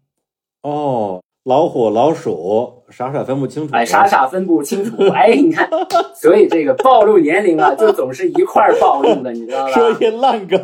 [0.62, 3.76] 哦，老虎、老鼠，傻傻分不清楚。
[3.76, 4.96] 哎，傻傻分不清楚。
[5.14, 5.70] 哎，你看，
[6.16, 9.70] 所以这个暴露年龄啊，就总是一块儿暴露的，你知道吧？
[9.72, 10.60] 说些烂梗，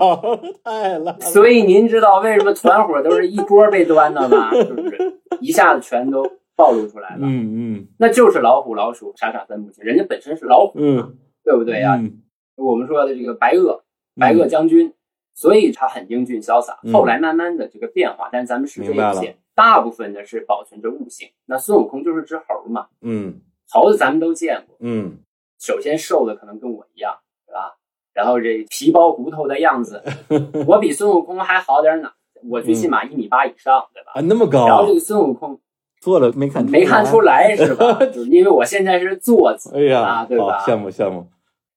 [0.64, 1.18] 太烂了。
[1.22, 4.50] 所以您知道为什么团伙都是一波被端的吗？
[4.58, 5.20] 是不是？
[5.40, 6.24] 一下子全都
[6.56, 7.20] 暴露出来了。
[7.22, 9.84] 嗯嗯，那就是老虎、老鼠，傻傻分不清。
[9.84, 11.96] 人家本身是老虎，嗯，对不对呀？
[11.98, 12.22] 嗯
[12.56, 13.82] 我们说的这个白垩，
[14.20, 14.94] 白垩将军，
[15.34, 16.80] 所以他很英俊潇洒。
[16.84, 21.30] 嗯后来慢慢的这个变化，但是咱们世界明白了有限，大部分呢是保存着悟性。
[21.46, 25.20] 那孙悟空就是只猴嘛，嗯猴子咱们都见过，嗯
[25.60, 27.78] 首先瘦的可能跟我一样，是吧？
[28.14, 30.04] 然后这皮包骨头的样子，
[30.68, 32.14] 我比孙悟空还好点哪，
[32.50, 34.12] 我最起码一米八以上，对吧？
[34.16, 35.60] 啊，那么高然后这，个孙悟空
[36.02, 37.56] 做了没看没看出来。
[37.56, 37.94] 是吧？
[38.08, 40.60] 就 是因为我现在是坐姿哎呀，啊，对吧？
[40.66, 41.28] 羡慕羡慕。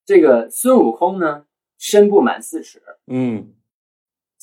[0.04, 1.44] 这个孙悟空呢，
[1.78, 3.52] 身不满四尺，嗯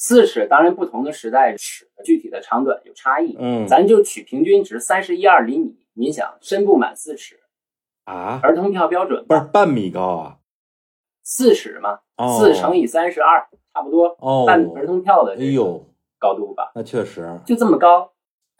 [0.03, 5.75] 四尺当然不同的时代尺的具体的长短有差异，嗯咱就取平均值三十一二厘米。
[5.93, 7.39] 您想，身不满四尺，
[8.05, 10.37] 啊，儿童票标准不是半米高啊？
[11.21, 15.85] 四尺嘛，哦四乘以三十二，差不多哦，半儿童票的哎这个呦，
[16.17, 18.11] 高度吧，那确实，就这么高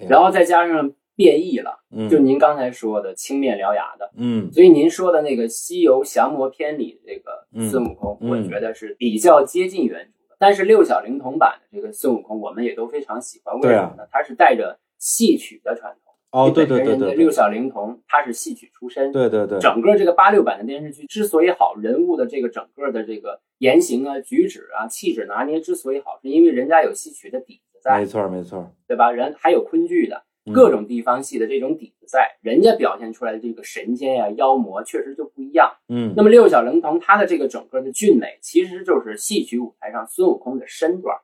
[0.07, 10.20] 然后再加上变异了，嗯，就您刚才说的青面獠牙的，嗯所以您说的那个《西游降魔篇》里的这个孙悟空，嗯我觉得是比较接近原著的。
[10.41, 13.55] 但是六小龄童版的这个孙悟空，我们也都非常喜欢。
[13.59, 14.07] 为什么呢？
[14.11, 16.15] 他是带着戏曲的传统。
[16.31, 19.11] 哦，对对对对六小龄童他是戏曲出身。
[19.11, 29.11] 对对对，整个这个八六版的电视剧之所以好，人物的这个整个的这个言行啊、举止啊、气质拿捏之所以好，是因为人家有戏曲的底子在没，错没错，对吧？
[29.11, 35.75] 人还有昆剧的，嗯各种地方戏的这种底子在，人家表现出来的这个神仙呀、妖魔确实就不一样。
[35.89, 41.17] 嗯那么六小龄童他的这个整个的俊美，其实就是戏曲舞台上孙悟空的身段。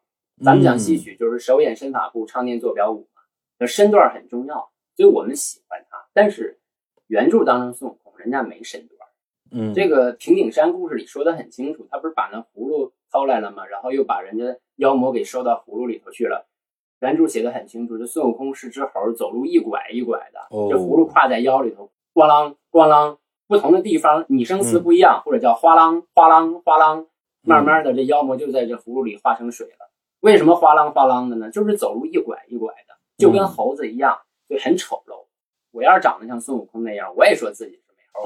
[0.44, 3.22] 咱们讲戏曲就是手眼身法步，唱念做表舞嘛，
[3.60, 5.98] 那身段很重要，所以我们喜欢他。
[6.14, 6.60] 但是
[7.08, 9.10] 原著当中孙悟空人家没身段，
[9.52, 13.66] 嗯，这个平顶山故事里说的很清楚，他不是把那葫芦掏来了吗？
[13.66, 16.48] 然后又把人家妖魔给收到葫芦里头去了。
[17.00, 27.06] 原著写的很清楚，这孙悟空是只猴，走路一拐一拐的，哦这葫芦挎在腰里头，咣啷咣啷，不同的地方拟声词嗯不一样，或者叫哗啷哗啷哗啷，
[27.44, 29.92] 慢慢的这妖魔就在这葫芦里化成水了。
[30.22, 31.52] 为什么哗啷哗啷的呢？
[31.52, 34.18] 就是走路一拐一拐的，就跟嗯猴子一样，
[34.50, 35.26] 就很丑陋。
[35.72, 38.24] 我要是长得像孙悟空那样，我也说自己是美猴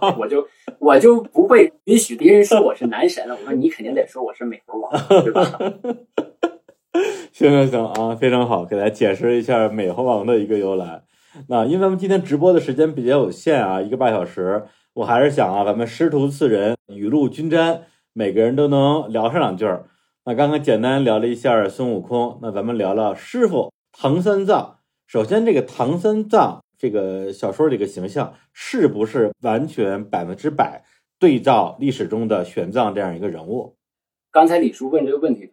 [0.00, 3.36] 王， 我就我就不会允许别人说我是男神了。
[3.36, 4.90] 我说你肯定得说我是美猴王，
[5.22, 5.42] 对吧？
[7.32, 11.02] 行行行啊，非常好，给大家解释一下美猴王的一个由来。
[11.48, 17.82] 那因为咱们今天直播的时间比较有限啊，一个半小时，我还是想啊，咱们师徒四人雨露均沾，
[18.12, 19.86] 每个人都能聊上两句儿。
[20.24, 24.78] 那刚刚简单聊了一下孙悟空，那咱们聊聊师傅唐三藏。
[25.06, 30.84] 首先，这个唐三藏这个小说里的形象是不是完全百分之百
[31.18, 33.76] 对照历史中的玄奘这样一个人物？
[34.30, 35.46] 刚才李叔问这个问题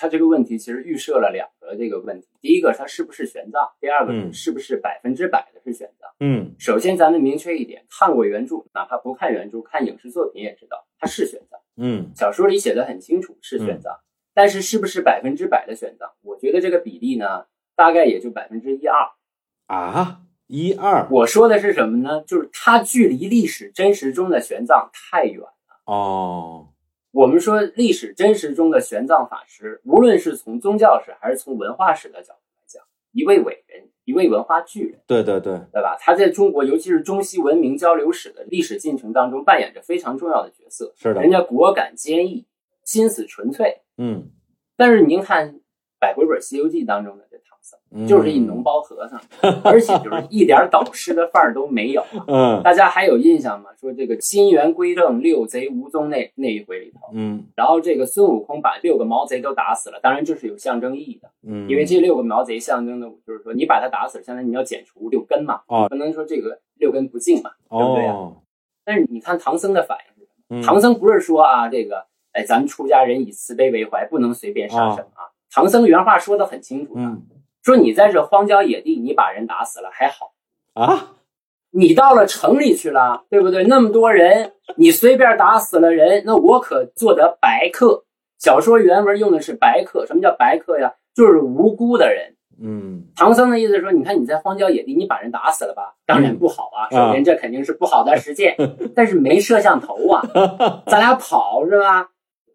[0.00, 6.10] 他这个问题其实预设了两个这个问题：第一个，他是不是玄奘；第二个嗯是不是百分之百的是玄奘。
[6.20, 11.58] 嗯首先，咱们明确一点，看过原著，哪怕不看原著，看影视作品也知道他是玄奘。
[11.76, 13.98] 嗯小说里写的很清楚是玄奘，
[14.32, 16.10] 但是是不是百分之百的玄奘？
[16.22, 17.44] 我觉得这个比例呢，
[17.76, 18.96] 大概也就百分之一二。
[19.66, 22.24] 啊，一二我说的是什么呢？
[22.26, 25.54] 就是它距离历史真实中的玄奘太远了。
[25.84, 26.69] 哦，
[27.12, 35.96] 我们说历史真实中的玄奘法师，无论是从宗教史还是从文化史的角度来讲，一位伟人，一位文化巨人，对对对，对吧？
[35.98, 40.92] 他在中国，尤其是中西文明交流史的历史进程当中，扮演着非常重要的角色。
[40.96, 42.46] 是的人，家果敢坚毅，
[42.84, 43.80] 心思纯粹。
[43.98, 44.30] 嗯，
[44.76, 45.54] 但是您看
[45.98, 47.26] 《百回本西游记》当中的
[48.06, 49.20] 就是一脓，包和尚，
[49.64, 52.04] 而且就是一点导师的范儿都没有。
[52.28, 53.70] 嗯大家还有印象吗？
[53.80, 68.14] 说这个金元归正，六贼无踪那那一回里头，嗯然后这个孙悟空把六个毛贼都打死了，当然这是有象征意义的，嗯，因为这六个毛贼象征的就是说你把他打死了，相当于你要剪除六根嘛，哦不能说这个六根不净嘛，对不对啊？
[68.14, 68.36] 哦，
[68.84, 70.60] 但是你看唐僧的反应是什么？
[70.60, 75.26] 嗯唐僧不是说啊，这个哎，咱们出家人以慈悲为怀，不能随便杀生啊。
[75.52, 77.22] 唐僧原话说的很清楚的，嗯
[77.62, 80.32] 说你在这荒郊野地，你把人打死了还好，
[80.74, 81.12] 啊，
[81.70, 83.64] 你到了城里去了，对不对？
[83.64, 88.04] 那么多人，你随便打死了人，那我可做得白客。
[88.38, 90.94] 小说原文用的是白客，什么叫白客呀？
[91.14, 92.36] 就是无辜的人。
[92.62, 95.94] 嗯唐僧的意思是说，你看你在荒郊野地，你把人打死了吧？
[96.06, 98.56] 当然不好啊，嗯首先这肯定是不好的实践，
[98.96, 100.22] 但是没摄像头啊，
[100.86, 102.08] 咱俩跑是吧？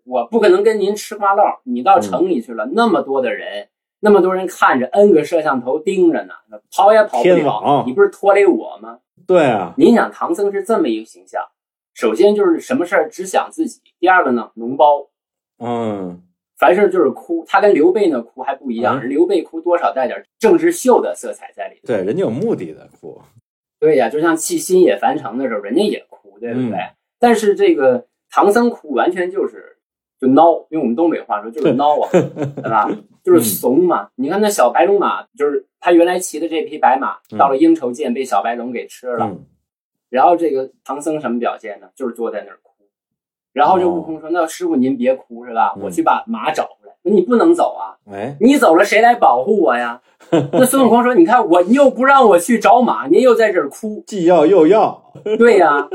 [0.04, 3.68] 我不可能跟您吃瓜唠，你到城里去了，那么多的人，
[4.00, 6.34] 那么多人看着，N 个摄像头盯着呢，
[6.76, 7.84] 跑也跑不了。
[7.86, 9.00] 你不是拖累我吗？
[9.26, 11.42] 对啊，您想唐僧是这么一个形象，
[11.94, 15.08] 首先就是什么事儿只想自己，第二个呢，脓包，
[15.58, 16.22] 嗯，
[16.60, 17.44] 凡事就是哭。
[17.48, 21.88] 他跟刘备那哭还不一样，嗯刘备哭多少带点政治秀的色彩在里头。
[21.88, 23.20] 对，人家有目的的哭，
[23.80, 26.78] 对呀，就像弃新野樊城的时候，人家也哭，对不对？
[26.78, 29.75] 嗯但是这个唐僧哭完全就是
[30.26, 32.90] 就孬，用我们东北话说就是孬啊，对吧？
[33.24, 34.10] 就是怂嘛。
[34.16, 39.26] 你看那小白龙马，就是他原来骑的这匹白马，嗯到了应酬见被小白龙给吃了。
[39.26, 39.46] 嗯，
[40.10, 41.88] 然后这个唐僧什么表现呢？
[41.96, 42.72] 就是坐在那儿哭。
[43.54, 45.74] 然后这哦悟空说：“那师傅您别哭是吧？
[45.78, 46.94] 嗯我去把马找回来。
[47.04, 50.02] 说你不能走啊，哎，你走了谁来保护我呀？”
[50.52, 55.88] 那孙悟空说：“你看我，你又不让我去找马，您又在这儿哭，既要又要，对呀，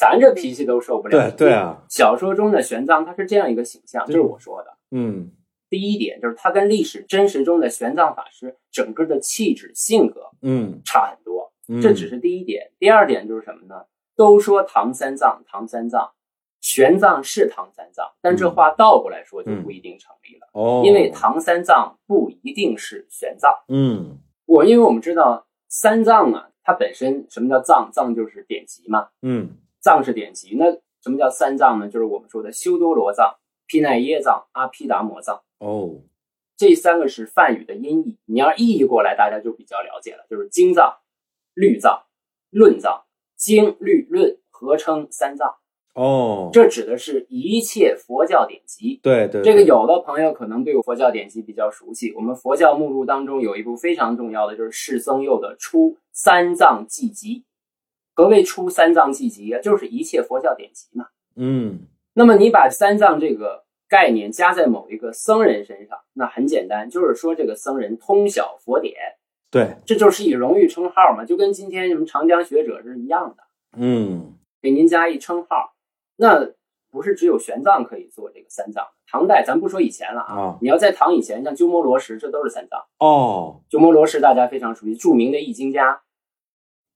[0.00, 1.30] 咱这脾气都受不了。
[1.30, 4.74] 对对，啊，小说中的玄奘他是这样一个形象，这是我说的。
[4.92, 5.30] 嗯
[5.68, 12.72] 第一点就是他跟历史真实中的玄奘法师整个的气质、性格嗯，差很多，嗯这只是第一点。
[12.78, 13.84] 第二点就是什么呢？
[14.16, 16.10] 都说唐三藏，唐三藏，
[16.60, 23.48] 玄奘是唐三藏，但这话倒过来说就不一定成立了，哦，因为唐三藏不一定是玄奘。
[23.68, 27.90] 嗯我因为我们知道三藏啊，它本身什么叫藏？
[27.92, 30.54] 藏就是典籍嘛，嗯藏式典籍。
[30.56, 31.88] 那什么叫三藏呢？
[31.88, 35.40] 就是我们说的修多罗藏、毗奈耶藏、阿毗达摩藏。
[35.58, 36.02] 哦，
[36.56, 40.98] 这三个是梵语的音译，你要意译过来，大家就比较了解了，就是经藏、
[41.54, 42.02] 律藏、
[42.50, 43.04] 论藏，
[43.36, 45.56] 经律论合称三藏。
[45.94, 49.00] 哦，这指的是一切佛教典籍。
[49.02, 57.44] 对对，这个有的朋友可能对佛教典籍比较熟悉，我们佛教目录当中有一部非常重要的，就是释僧佑的《出三藏记集》。
[58.20, 59.60] 何谓出三藏记集啊？
[59.62, 61.06] 就是一切佛教典籍嘛。
[61.36, 68.94] 嗯那么你把三藏这个概念加在某一个僧人身上，那很简单，就是说这个僧人通晓佛典，
[69.50, 73.42] 对，这就是以荣誉称号嘛，就跟今天什么长江学者是一样的，
[73.78, 75.72] 嗯给您加一称号。
[76.16, 76.50] 那
[76.90, 82.84] 不是只有玄奘可以做这个三藏，唐代咱不说以前了啊，啊你要在唐以前，像鸠摩罗什，这都是三藏。
[82.98, 86.02] 哦，鸠摩罗什大家非常熟悉，著名的易经家。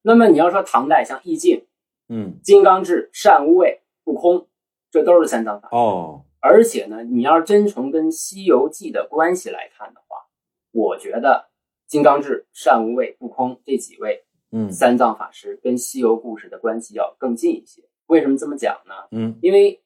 [0.06, 1.66] 那么你要说唐代，像易经、
[2.10, 4.46] 嗯金刚智、善无畏、不空，
[4.90, 5.70] 这都是三藏法。
[5.72, 10.26] 哦，而且呢，你要是真从跟《西游记》的关系来看的话，
[10.72, 11.48] 我觉得
[11.86, 17.82] 金刚智、善无畏、不空这几位嗯三藏法师跟西游故事的关系要更近一些。
[18.06, 18.94] 为什么这么讲呢？
[19.10, 19.82] 嗯因为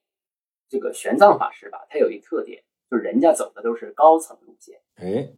[0.67, 5.31] 这个玄奘法师吧，他有一特点，就是人家走的都是高层路线，哎，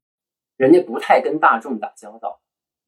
[0.58, 2.40] 人家不太跟大众打交道。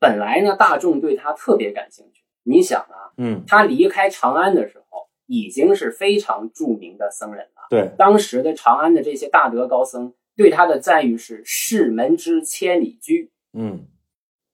[0.03, 2.21] 本来呢，大众对他特别感兴趣。
[2.43, 7.67] 你想啊，嗯他离开长安的时候，已经是非常著名的僧人了。
[7.69, 13.87] 对，当时的长安的这些大德高僧对他的赞誉是“世门之千里驹嗯”，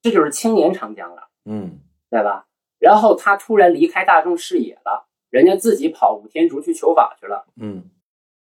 [0.00, 2.46] 这就是青年长江了，嗯对吧？
[2.78, 7.44] 然后他突然离开大众视野了，人家自己跑五天竺去求法去了。
[7.60, 7.90] 嗯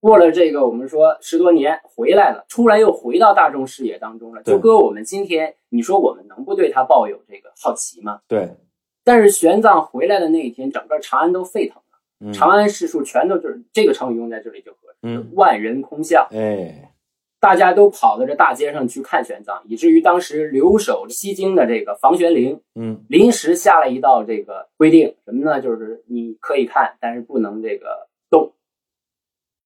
[0.05, 4.43] 过了这个，我们说十多年回来了，突然又回到大众视野当中了。
[4.43, 8.21] 对就搁我们今天，你说我们能不对他抱有这个好奇吗？
[8.29, 8.55] 对，
[9.03, 16.29] 但是玄奘回来的那一天，整个长安都沸腾了，嗯长安市树全都就是这个成语用在这里就合适，嗯万人空巷。
[16.33, 16.93] 哎，
[17.41, 25.63] 大家都跑到这大街上去看玄奘，以至于当时留守西京的这个房玄龄嗯临时下了一道这个规定，什么呢？
[25.63, 27.87] 就是你可以看，但是不能这个
[28.29, 28.53] 动，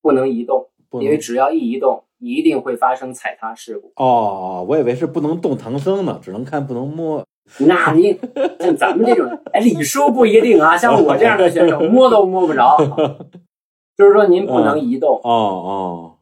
[0.01, 3.91] 不能移动，因为只要一移动，一定会发生踩踏事故。
[3.95, 7.23] 哦，我以为是不能动唐僧呢，只能看不能摸。
[7.59, 8.19] 那你
[8.59, 12.77] 像咱们这种，哎，李叔不一定啊，像我这样的选手摸都摸不着。
[13.97, 16.15] 就是说您不能移动，哦哦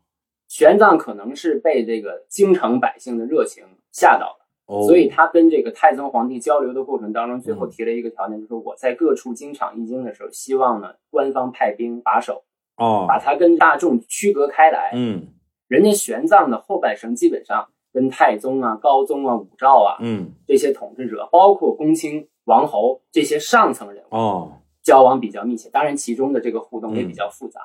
[0.47, 4.47] 玄奘可能是被这个京城百姓的热情吓到了。
[4.65, 12.43] 哦，所以他跟这个太宗皇帝交流的过程当中，最后提了一个条件，就是我在各处经场译经的时候，希望呢官方派兵把守，
[12.77, 14.91] 哦，把他跟大众区隔开来。
[14.93, 15.27] 嗯
[15.67, 27.59] 人家玄奘的后半生基本上跟太宗啊、高宗啊、武曌啊嗯这些统治者，包括公卿、王侯这些上层人物哦交往比较密切，当然其中的这个互动也嗯比较复杂。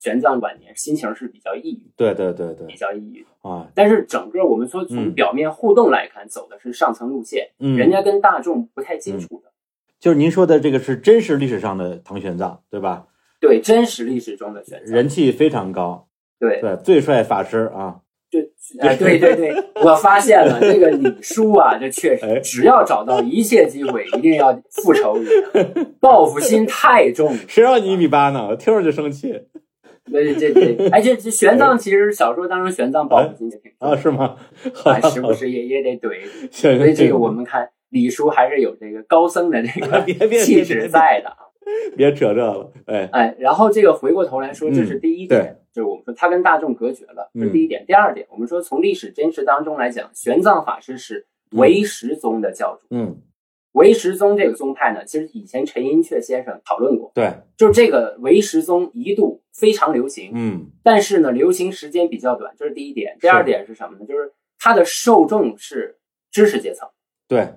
[0.00, 3.24] 玄奘晚年心情是比较抑郁，对对对对比较抑郁。
[3.42, 9.52] 啊但是整个我们说从嗯表面互动来看，走的是上层路线，嗯，人家跟大众不太接触的。
[10.00, 13.06] 就是您说的这个是真实历史上的唐玄奘对吧？
[13.46, 16.08] 对真实历史中的玄奘，人气非常高，
[16.40, 18.40] 对对，最帅法师啊，就
[18.80, 25.32] 哎，对对对，我发现了这个李叔啊，这确哎实，只要找到一切机会，一定要复仇一下，
[26.00, 27.38] 报复心太重了。
[27.46, 28.48] 谁让你一米八呢？
[28.48, 29.38] 我听着就生气。
[30.10, 34.36] 对这这，哎，这这玄奘其实小说当中玄奘报复心也挺重啊，是吗？
[34.84, 36.20] 哎，时不时也也得怼。
[36.50, 40.02] 所所以这个我们看李叔还是有这个高僧的这个
[40.38, 41.36] 气质在的啊。
[41.96, 47.84] 别扯这了，哎，哎，然后这个回过头来说，这是第一点，嗯就是我们说他跟大众隔绝了，这是嗯第一点。
[47.86, 52.86] 第二点，我们说从历史真实当中来讲，玄奘法师是唯识宗的教主。
[52.90, 53.16] 嗯，
[53.72, 63.16] 唯识宗这个宗派呢，其实以前陈寅恪先生讨论过，对，就是这个唯识宗一度非常流行，嗯但是呢，流行时间比较短，这是第一点。
[63.20, 64.04] 第二点是什么呢？
[64.06, 65.98] 就是它的受众是
[66.30, 66.88] 知识阶层，
[67.26, 67.48] 对，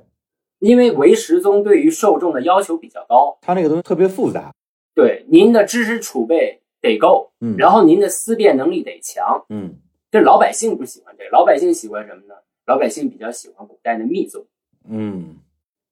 [0.59, 4.53] 因为唯识宗对于受众的要求比较高，它那个东西特别复杂，
[4.93, 9.45] 对您的知识储备得够，嗯，然后您的思辨能力得强。
[9.49, 9.75] 嗯
[10.09, 12.35] 这老百姓不喜欢这个，老百姓喜欢什么呢？
[12.65, 14.45] 老百姓比较喜欢古代的密宗。
[14.89, 15.35] 嗯，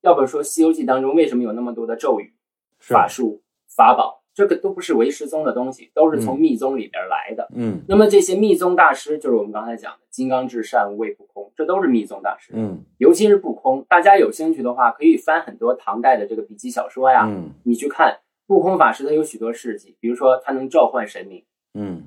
[0.02, 2.34] 要不说《西游记》当中为什么有那么多的咒语、
[2.80, 7.48] 法术、法宝，这个都不是唯识宗的东西，都是从密宗里边来的。
[7.56, 12.52] 嗯那么这些密宗大师，就是我们刚才讲的金刚智、善无畏、不空，这都是密宗大师。
[12.54, 22.04] 嗯尤其是不空，大家有兴趣的话，可以翻很多唐代的这个笔记小说呀，嗯你去看不空法师，他有许多事迹，比如说他能召唤神明，嗯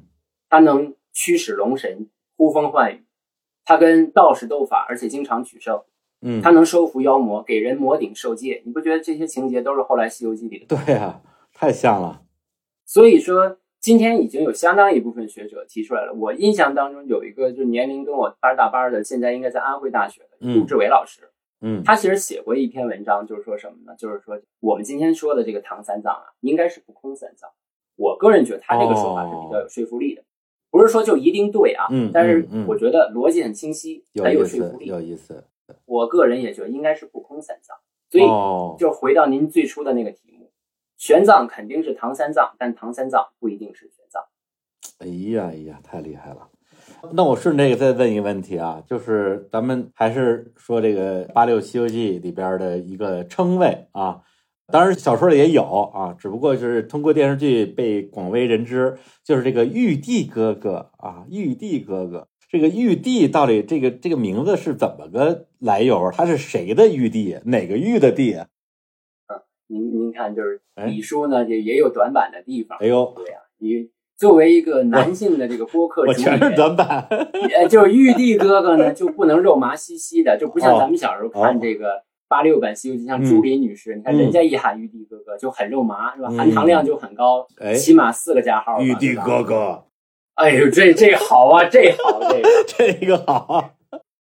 [0.50, 3.02] 他能驱使龙神、呼风唤雨，
[3.64, 5.80] 他跟道士斗法，而且经常取胜，
[6.20, 8.62] 嗯，他能收服妖魔，给人魔顶受戒。
[8.64, 10.76] 你不觉得这些情节都是后来《西游记》里的？
[10.76, 11.20] 对呀，
[11.60, 12.22] 太像了，
[12.86, 16.14] 所以说，今天已经有相当一部分学者提出来了。
[16.14, 21.22] 我印象当中有一个，就是年龄跟我班儿大班儿的，现在应该在安徽大学的嗯杜志伟老师，
[21.60, 23.96] 嗯他其实写过一篇文章，就是说什么呢？
[23.98, 27.50] 就是说我们今天说的这个唐三藏啊，应该是不空三藏。
[27.96, 30.22] 我个人觉得他这个说法是比较有说服力的，
[30.70, 34.86] 不是说就一定对啊，嗯但是我觉得逻辑很清晰，很有说服，力。
[34.86, 35.42] 有意思，
[35.86, 37.76] 我个人也觉得应该是不空三藏。
[38.10, 40.37] 所以哦，就回到您最初的那个题目，
[40.98, 44.20] 玄奘肯定是唐三藏，但唐三藏不一定是玄奘。
[44.98, 46.48] 哎呀哎呀，太厉害了！
[47.12, 54.22] 那我顺这个再问一个问题啊，就是咱们还是说这个《八六西游记》里边的一个称谓啊，
[54.72, 62.26] 当然小说里也有啊，只不过就是通过电视剧被广为人知，就是这个玉帝哥哥啊，玉帝哥哥。
[62.50, 66.10] 这个玉帝到底这个这个名字是怎么个来由？
[66.12, 67.38] 他是谁的玉帝？
[67.44, 68.38] 哪个玉的帝？
[69.68, 72.76] 您您看，就是哎李叔呢，这也有短板的地方。
[72.80, 77.06] 哎呦，对呀、你作为一个男性的这个播客主我全是，短板。
[77.56, 86.28] 呃，就是玉帝哥哥呢，就不能肉麻兮兮的，就不像哦咱们小时候看这个八六版《西游记》，像朱琳女士，你看嗯人家一喊玉帝哥哥就很肉麻，是吧？
[86.30, 88.80] 嗯含糖量就很高，哎，起码四个加号。
[88.80, 89.84] 玉帝哥，哥，
[90.34, 93.74] 哎呦，这这好啊，这好，这个 这个好。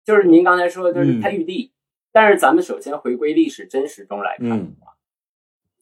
[0.04, 1.72] 就是您刚才说的，就是嗯他玉帝。
[2.12, 4.95] 但是咱们首先回归历史真实中来看的嗯话，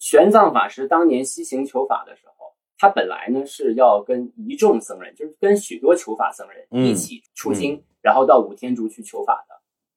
[0.05, 9.55] 玄奘法师当年西行求法的时候，他本来呢是要跟一众僧人，就是跟许多求法僧人嗯一起出京，然后到五天竺去求法的。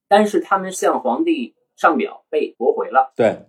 [0.07, 3.47] 但是他们向皇帝上表被驳回了，对，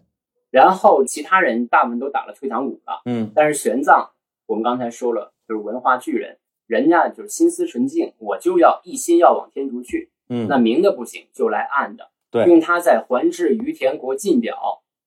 [0.51, 3.03] 然后其他人大部分都打了退堂鼓了。
[3.05, 4.09] 嗯但是玄奘，
[4.47, 10.11] 我们刚才说了，就是文化巨人，人家就是心思纯净，我就要一心要往天竺去。
[10.29, 12.11] 嗯，那明的不行，就来暗的。
[12.33, 14.57] 对用他在《还治于田国进表》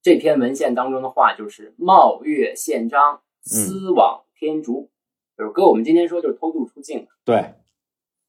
[0.02, 4.90] 这篇文献当中的话，就是“冒月宪章，私往天竺”，
[5.38, 7.08] 就是搁我们今天说就是偷渡出境的。
[7.24, 7.54] 对，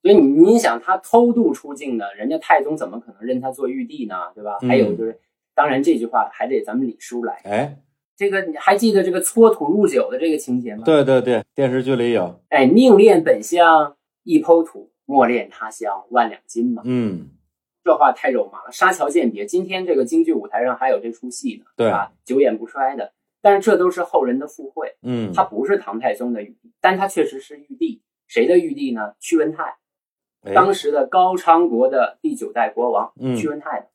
[0.03, 4.15] 所以你你想他偷渡出境的，人家太宗怎么可能认他做玉帝呢？
[4.35, 4.59] 对吧？
[4.63, 5.19] 嗯还有就是，
[5.55, 7.41] 当然这句话还得咱们李叔来。
[7.45, 7.79] 哎，
[8.17, 10.83] 这个你还记得这个搓土入酒的这个情节吗？。
[10.85, 16.83] 对对对，电视剧里有，哎，宁恋本乡一抔土，莫恋他乡万两金嘛。
[16.85, 17.31] 嗯，
[17.85, 19.45] 这话太肉麻了，沙桥间谍。
[19.45, 22.13] 今天这个京剧舞台上还有这出戏呢，对吧？
[22.25, 23.13] 久演不衰的。
[23.41, 28.01] 但是这都是后人的附会，嗯，他不是唐太宗的玉帝，但他确实是玉帝。
[28.29, 29.15] 谁的玉帝呢？
[29.19, 29.79] 屈文泰，
[30.43, 33.89] 哎当时的高昌国的第九代国王，嗯屈文泰的。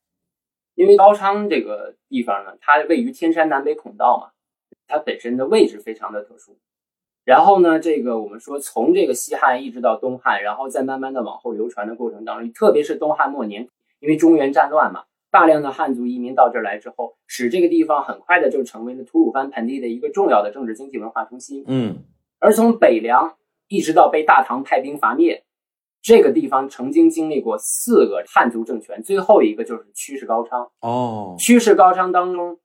[0.76, 4.32] 因为高昌这个地方呢，它位于天山南北孔道嘛，
[4.86, 6.58] 它本身的位置非常的特殊。
[7.24, 13.68] 然后呢，这个我们说从这个西汉一直到东汉，然后再慢慢的往后流传的过程当中，特别是东汉末年，
[14.00, 21.64] 因为中原战乱嘛，大量的汉族移民到这儿来之后，使这个地方很快的就成为了吐鲁番盆地的一个重要的政治经济文化中心。
[21.68, 22.04] 嗯
[22.40, 23.36] 而从北凉
[23.68, 25.44] 一直到被大唐派兵伐灭，
[26.04, 30.72] 这个地方曾经经历过四个汉族政权，最后一个就是屈氏高昌。
[30.82, 32.60] 哦，屈氏高昌当中，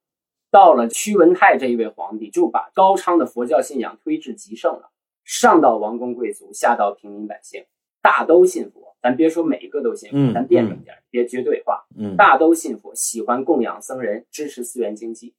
[0.51, 4.91] 到了屈文泰这一位皇帝，就把高昌的佛教信仰推至极盛了，
[5.25, 7.65] 上到王公贵族，下到平民百姓，
[8.03, 8.83] 大都信佛。
[9.01, 11.85] 咱别说每一个都信佛，嗯咱辩证点，别绝对化。
[11.99, 15.35] 嗯大都信佛，喜欢供养僧人，支持寺院经济。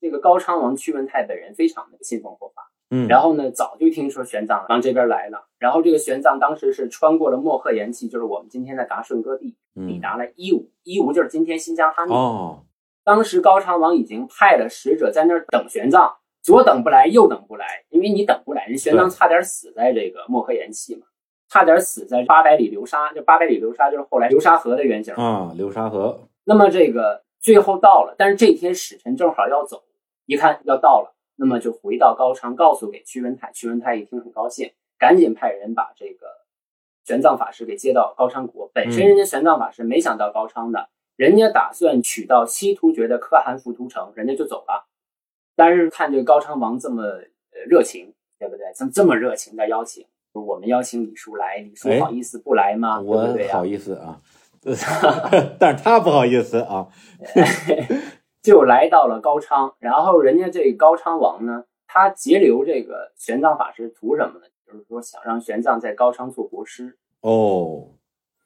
[0.00, 5.48] 这个高昌王屈文泰本人非常的信奉佛法，嗯，然后呢，早就听说玄奘往这边来了。
[5.58, 10.70] 然后这个玄奘当时是穿过了漠河延碛，就是我们今天的达顺戈地，抵嗯达了伊吾。
[10.84, 12.12] 伊吾就是今天新疆哈密。
[12.12, 12.62] 哦，
[13.02, 21.06] 当时高昌王已经派了使者在那儿等玄奘，左等不来，右等不来，因为你等不来，人玄奘差点死在这个漠河延碛嘛，
[21.48, 25.14] 差点死在八百里流沙，就八百里流沙就是后来流沙河的原型。
[25.14, 29.82] 啊，流沙河，那么这个最后到了，但是这天使臣正好要走，
[30.26, 33.50] 一看要到了，那么就回到高昌，告诉给屈文泰。
[33.52, 36.26] 屈文泰一听很高兴，赶紧派人把这个
[37.04, 38.70] 玄奘法师给接到高昌国。
[38.74, 44.86] 本身嗯人家玄奘法师没想到高昌的，人家打算取到西突厥的可汗浮屠城，人家就走了。
[45.56, 48.66] 但是看这个高昌王这么呃热情，对不对？
[48.74, 53.00] 这么这么热情的邀请，我们邀请李叔来，李叔哎好意思不来吗？
[53.00, 54.20] 我对不好意思啊，
[55.58, 56.88] 但是他不好意思啊，
[58.42, 64.46] 就来到了高昌，然后人家这高昌王呢，他截留这个玄奘法师图什么呢？
[64.66, 66.96] 就是说想让玄奘在高昌做国师。
[67.20, 67.88] 哦，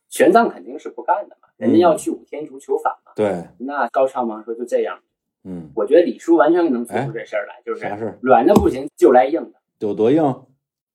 [0.08, 3.12] 玄奘肯定是不干的嘛，人家要去五天竺求法嘛。
[3.16, 4.98] 对，那高昌王说就这样，
[5.44, 8.18] 嗯，我觉得李叔完全能做出这事儿来，就是？
[8.22, 10.22] 软的不行就来硬的，有多硬？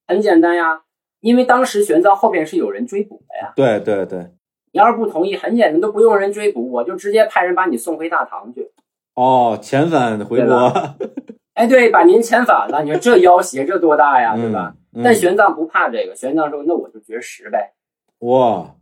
[0.07, 0.81] 很简单呀。
[1.19, 4.19] 因为当时玄奘后边是有人追捕的呀，对对对，
[4.71, 8.71] 你要是不同意，很简单，都不用人追捕，我就直接派人把你送回大唐去。
[9.15, 10.71] 哦，遣返回国，
[11.55, 14.75] 哎，对，把您遣返了，你说这要挟这多大呀，对吧？
[14.93, 15.01] 嗯？
[15.03, 17.73] 但玄奘不怕这个，玄奘说：“那我就绝食呗，
[18.19, 18.75] 哇，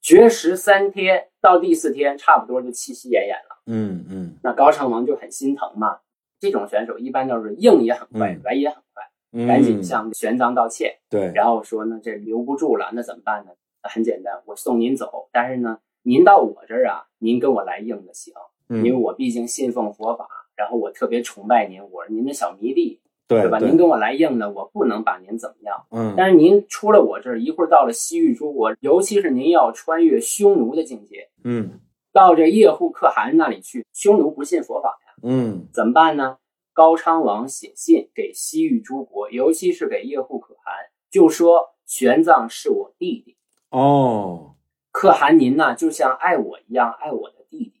[0.00, 3.58] 绝食三天，到第四天差不多就气息奄奄了。
[3.66, 5.98] 嗯嗯”那高昌王就很心疼嘛。
[6.40, 9.07] 这种选手一般都是硬也很快，嗯软也很快，嗯，
[9.46, 13.52] 赶紧向玄奘道歉，对，然后说呢，这留不住了，那怎么办呢？
[13.82, 18.34] 很简单，我送您走，但是呢，您到我这儿啊，您跟我来硬的行，
[18.68, 20.26] 因为嗯，我毕竟信奉佛法，
[20.56, 23.58] 然后我特别崇拜您，我是您的小迷弟，对吧？
[23.58, 25.86] 您跟我来硬的，我不能把您怎么样。
[25.90, 31.80] 嗯，但是您出了我这儿，一会儿到了西域诸国，尤其是您要穿越匈奴的境界，嗯
[32.12, 36.38] 到这叶护可汗那里去，匈奴不信佛法呀，嗯怎么办呢？
[36.78, 40.72] 高昌王写信给西域诸国，尤其是给叶护可汗，
[41.10, 43.36] 就说玄奘是我弟弟，
[43.70, 44.54] 哦，
[44.92, 47.80] 可汗您呐，就像爱我一样爱我的弟弟。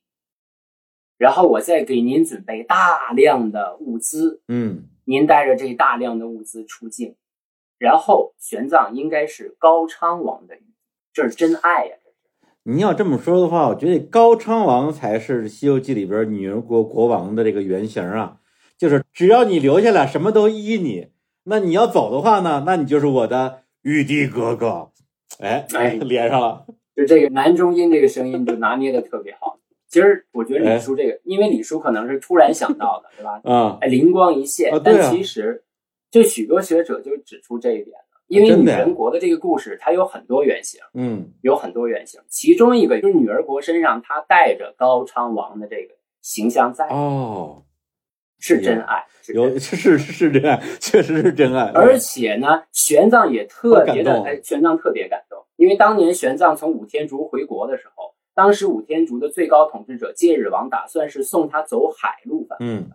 [1.16, 4.88] 然后我再给您准备大量的物资，嗯。
[5.04, 7.14] 您带着这大量的物资出境，
[7.78, 10.58] 然后玄奘应该是高昌王的，
[11.12, 12.16] 这是真爱呀、这是。
[12.64, 18.40] 你要这么说的话，我觉得高昌王才是《西游记》里边女儿国国王的这个原型啊，
[18.78, 21.08] 就是只要你留下来，什么都依你。
[21.44, 24.90] 那你要走的话呢，那你就是我的玉帝哥哥。
[25.40, 26.66] 哎哎连上了。
[26.96, 29.58] 就这个男中音这个声音就拿捏的特别好。
[29.88, 33.40] 其实我觉得李叔这个，因为李叔可能是突然想到的，对吧？
[33.44, 34.72] 啊，哎，灵光一现。
[34.72, 35.64] 啊对啊但其实，
[36.10, 42.20] 就许多学者就指出这一点了，因为女人国的这个故事，它有很多原型，嗯有很多原型。
[42.28, 47.62] 其中一个就是女儿国身上，她带着高昌王的这个形象在，哦，
[48.38, 51.70] 是真爱，有是是是真爱，确实是真爱。
[51.74, 62.90] 而且呢，玄奘也特别的，哎，玄奘特别感动，因为当年玄奘从五天竺回国的时候，当时五天竺的最高统治者戒日王打算是送他走海路返回，嗯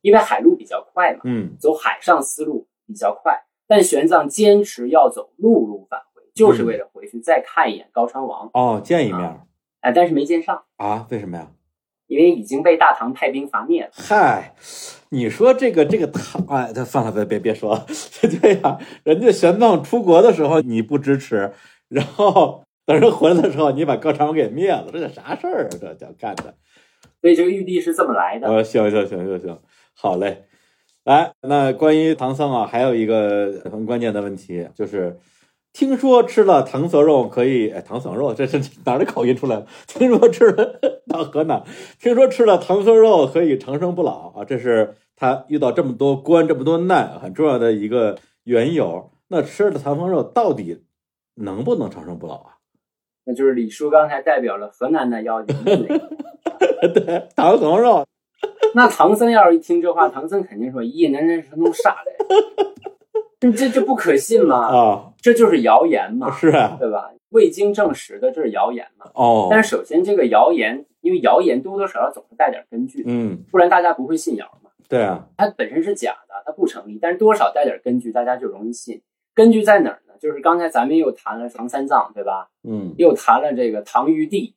[0.00, 3.40] 因为海路比较快嘛，嗯走海上丝路比较快。
[3.68, 9.40] 但玄奘坚持要走陆路返回，就是为了回去再看一眼高昌王，哦，见一面
[9.80, 11.06] 哎，但是没见上，啊？
[11.10, 11.46] 为什么呀？
[12.10, 13.90] 因为已经被大唐派兵伐灭了。
[13.92, 14.52] 嗨，
[15.10, 17.86] 你说这个这个唐，哎，这算了，别别别说了。
[18.42, 21.52] 对呀、人家玄奘出国的时候你不支持，
[21.88, 25.68] 然后等人回来的时候你把高昌王给灭了，这叫啥事儿啊？
[25.80, 26.52] 这叫干的。
[27.20, 28.48] 所以这个玉帝是这么来的。
[28.48, 29.58] 呃，行行行行行，
[29.94, 30.46] 好嘞。
[31.04, 35.16] 来，那关于唐僧啊，还有一个很关键的问题，就是
[35.72, 39.66] 听说吃了唐僧肉可以，哎，唐僧肉这是 哪儿的口音出来了？
[39.86, 41.62] 听说吃了到河南，
[42.00, 49.10] 听说吃了唐僧肉可以长生不老啊，这是他遇到这么多关、这么多难很重要的一个缘由。
[49.28, 50.82] 那吃了唐僧肉到底
[51.36, 52.56] 能不能长生不老啊？
[53.24, 55.56] 那就是李叔刚才代表了河南的妖精。
[55.64, 58.04] 对，唐僧肉，
[58.74, 62.16] 那唐僧要是一听这话，唐僧肯定说：“咦，那那是弄啥嘞？
[63.38, 64.56] 这这这不可信吗？
[64.66, 67.10] 啊，这就是谣言嘛，是啊，对吧？
[67.30, 69.10] 未经证实的，这是谣言嘛。
[69.14, 74.70] 哦，但是首先，这个谣言，因为谣言多多少少总是带点根据，嗯，不然大家不会信谣嘛。
[74.88, 79.00] 对啊，它本身是假的，它不成立，但是多少带点根据，大家就容易信。
[79.34, 80.14] 根据在哪儿呢？
[80.20, 82.48] 就是刚才咱们又谈了唐三藏，对吧？
[82.64, 84.54] 嗯又谈了这个唐玉帝，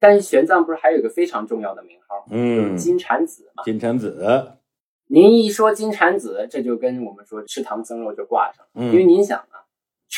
[0.00, 3.62] 但是玄奘不是还有一个非常重要的名号，就是嗯，金蝉子嘛？
[3.62, 4.52] 金蝉子，
[5.06, 9.38] 您一说金蝉子，这就跟我们说吃唐僧肉就挂上了，因为嗯您想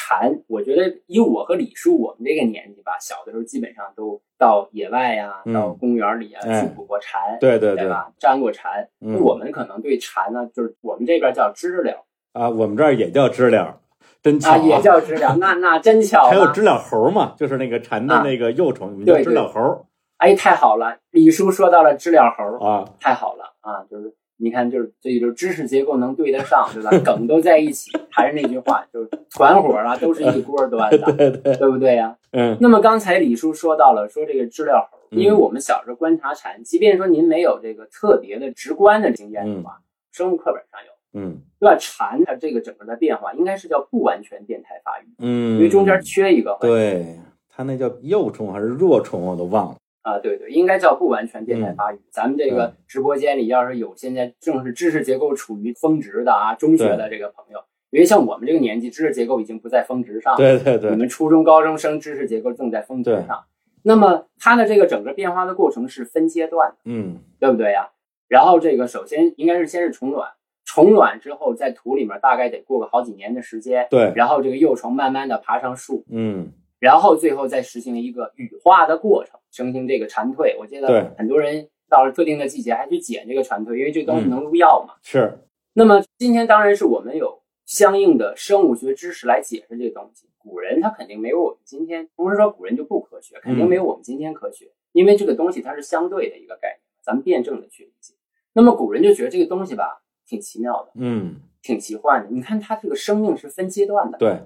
[0.05, 8.13] 啊，蝉，我觉得以我和李叔我们这个年纪吧，小的时候基本上都到野外呀、嗯到公园里啊哎去捕过蝉，对对对吧？
[8.21, 13.81] 粘过蝉，嗯我们可能对蝉呢，就是我们这边叫知了啊，我们这儿也叫知了，
[14.23, 16.31] 真巧啊，也叫知了，那那真巧了。
[16.31, 19.87] 还有知了猴嘛，就是那个蝉的啊那个幼虫，我们叫对知了猴
[20.19, 22.85] 哎，太好了，李叔说到了知了猴，啊。
[23.01, 23.85] 太好了啊！
[23.91, 24.15] 就是
[24.45, 26.91] 你看，就是这就是知识结构能对得上，对吧？
[27.03, 31.69] 梗都在一起，还是那句话，就是团伙啊，都是一锅端的，对 对，对。
[31.71, 32.55] 不对呀、嗯。
[32.61, 39.79] 那么刚才李叔说到了，说这个知了猴，嗯因为我们小时候观察蝉，即便说您没有这个特别的直观的经验的话，
[40.13, 41.41] 生物课本上有，嗯。
[41.59, 41.77] 对吧？
[41.81, 46.69] 蝉它这个整个的变化应该是叫不完全变态发育，嗯，因为中间缺一个环节。
[46.69, 47.19] 对
[47.49, 49.77] 它那叫幼虫还是弱虫，我都忘了。
[50.05, 51.77] 啊，对对，应该叫不完全变态嗯。
[51.77, 51.99] 发育。
[52.11, 57.59] 咱们这个直播间里要是有现在正是知识结构处于峰值的啊，中学的这个朋友，
[57.91, 60.91] 因为像我们这个年纪，知识结构已经不在峰值上了，对对对。
[60.91, 63.45] 你，们初中高中生知识结构正在峰值上。
[63.83, 67.19] 那么它的这个整个变化的过程是分阶段的，嗯。
[67.41, 67.91] 对不对呀？
[68.29, 70.31] 然后这个首先应该是先是虫卵，
[70.65, 76.53] 虫卵之后在土里面大概得过个好几年的时间，对，然后这个幼虫慢慢的爬上树，嗯。
[76.81, 80.59] 然后最后再实行一个羽化的过程，生成这个蝉蜕。
[80.59, 84.95] 我记得很多人到了特定的季节还去捡这个蝉蜕，因为这东西嗯能入药嘛。
[85.03, 85.39] 是，
[85.75, 90.27] 那么今天当然是我们有相应的生物学知识来解释这个东西。
[90.39, 98.13] 古人他肯定没有我们今天，不是说古人就不科学，肯定没有我们今天科学，因为这个东西它是相对的一个概念，咱们辩证的去理解。
[98.53, 102.29] 那么古人就觉得这个东西吧挺奇妙的，嗯挺奇幻的。
[102.31, 104.39] 你看它这个生命是分阶段的，对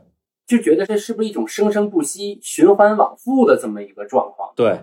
[0.46, 4.52] 就觉得这是不是一种生生不息、循环往复的这么一个状况？
[4.54, 4.78] 对，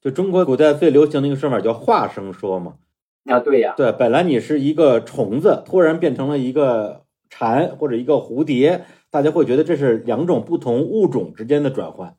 [0.00, 2.76] 就中国古代最流行的一个说法叫化生说嘛。
[3.24, 12.16] 啊，对呀，对，本来你是一个虫子，突然变成了一个蝉或者一个蝴蝶，大家会觉得这是两种不同物种之间的转换。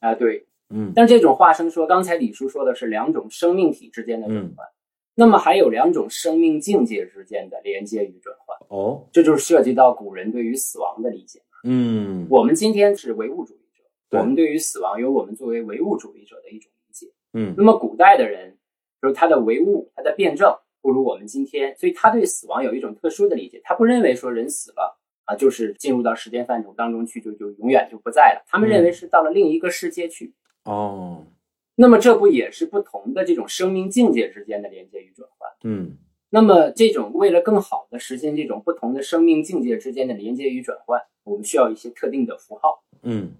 [0.00, 0.46] 啊对。
[0.74, 4.66] 嗯但这种化生说，刚才李叔说的是两种生命体之间的转换，
[5.14, 11.42] 那么还有两种生命境界之间的连接与转换，哦，这就是涉及到古人对于死亡的理解。
[11.64, 16.72] 嗯我们今天是唯物主义者，我们对于死亡有我们作为唯物主义者的一种。
[17.32, 18.56] 嗯那么古代的人，
[19.00, 23.60] 就是他的唯物，他的辩证不如我们今天，所以他对死亡有一种特殊的理解。
[23.64, 28.44] 他不认为说人死了啊，就是进入到时间范畴当中去，就就永远就不在了。
[28.46, 30.34] 他们认为是到了另一个世界去。
[30.64, 31.26] 哦
[31.74, 35.50] 那么这不也是不同的这种生命境界之间的连接与转换？
[35.64, 35.96] 嗯
[36.28, 42.82] 那么这种为了更好的实现这种不同的生命境界之间的连接与转换，我们需要一些特定的符号。
[43.02, 43.32] 嗯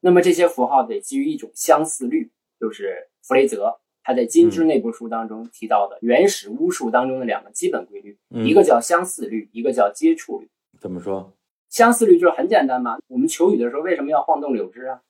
[0.00, 2.30] 那么这些符号得基于一种相似律，
[2.60, 10.48] 就是弗雷泽他在《金枝》那部书当中提到的原始巫术当中的两个基本规律，嗯，一个叫相似律，一个叫接触律。
[10.78, 11.32] 怎么说？
[11.68, 15.00] 相似律就是很简单嘛，我们求雨的时候为什么要晃动柳枝啊？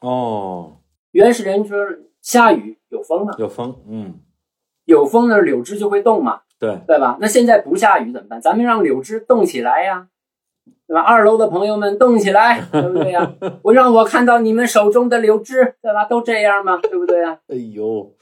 [0.00, 0.80] 哦，
[1.12, 1.78] 原始人说
[2.20, 4.20] 下雨有风嘛，有风，嗯，
[4.84, 7.18] 有风呢柳枝就会动嘛，对，对吧？
[7.20, 8.40] 那现在不下雨怎么办？
[8.40, 10.08] 咱们让柳枝动起来呀，
[10.86, 11.00] 对吧？
[11.00, 13.34] 二楼的朋友们动起来，对不对呀？
[13.62, 16.04] 我让我看到你们手中的柳枝，对吧？
[16.04, 16.78] 都这样吗？
[16.82, 17.38] 对不对呀？
[17.48, 18.12] 哎呦，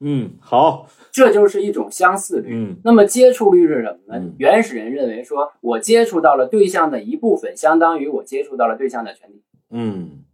[0.00, 2.48] 嗯，好，这就是一种相似律。
[2.52, 4.24] 嗯那么接触率是什么呢？
[4.24, 10.24] 嗯原始人认为说，我接触到了对象的一部分，相当于我接触到了对象的全体，嗯，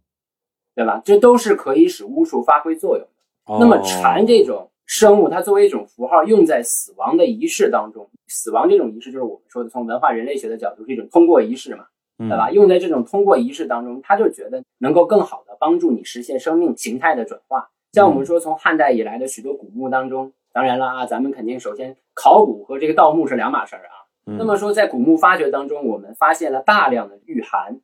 [0.75, 1.01] 对吧？
[1.05, 3.09] 这都是可以使巫术发挥作用的。
[3.45, 8.09] 哦那么蝉这种生物，它作为一种符号，用在死亡的仪式当中。
[8.33, 11.85] 死亡这种仪式，就是我们说的从文化人类学的角度，是一种通过仪式嘛，
[12.17, 12.49] 对对吧？？
[12.49, 17.69] 用在这种通过仪式当中，他就觉得能够更好的帮助你实现生命形态的转化。
[17.91, 23.93] 像我们说，从汉代以来的许多古墓当中，当然了啊，咱们肯定首先考古和这个盗墓是两码事儿啊。
[24.25, 27.79] 嗯那么说，在古墓发掘当中，我们发现了大量的玉函，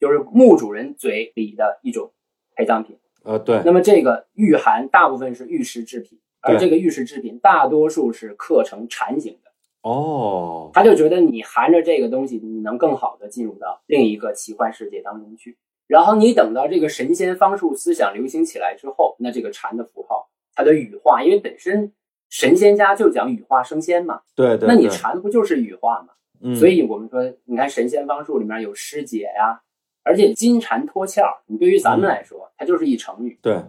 [0.00, 2.12] 就是墓主人嘴里的一种
[2.54, 2.96] 陪葬品。
[3.24, 9.51] 呃，对，那么这个玉函大部分是玉石制品，而这个玉石制品大多数是刻成蝉形的。
[9.82, 15.58] 哦，他就觉得你含着这个东西，你能更好的进入到另一个奇幻世界当中去。
[15.88, 21.92] 然后你等到这个神仙方术思想流行起来之后，那这个禅的符号，它的羽化，因为本身
[22.30, 26.14] 神仙家就讲羽化升仙嘛，对对，那你对蝉不就是羽化嘛？
[26.40, 29.60] 嗯所以我们说，你看神仙方术里面有师姐呀，
[30.02, 33.60] 而且金蝉脱壳，你对于咱们来说，它就是一成语；对，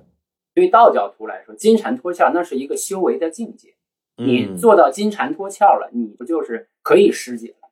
[0.55, 3.73] 对于道教徒来说，金蝉脱壳那是一个修为的境界。
[4.17, 7.69] 你嗯做到金蝉脱壳了，你不就是可以师姐了吗？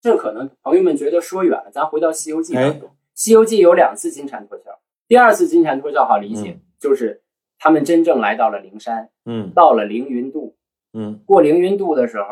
[0.00, 4.64] 这可能朋友们觉得说远了，咱回到《西游记》哎当中，西游记》有两次金蝉脱壳，
[5.06, 7.22] 第二次金蝉脱壳好理解，就是
[7.58, 10.56] 他们真正来到了灵山，嗯到了凌云渡。
[10.94, 12.26] 嗯过凌云渡的时候，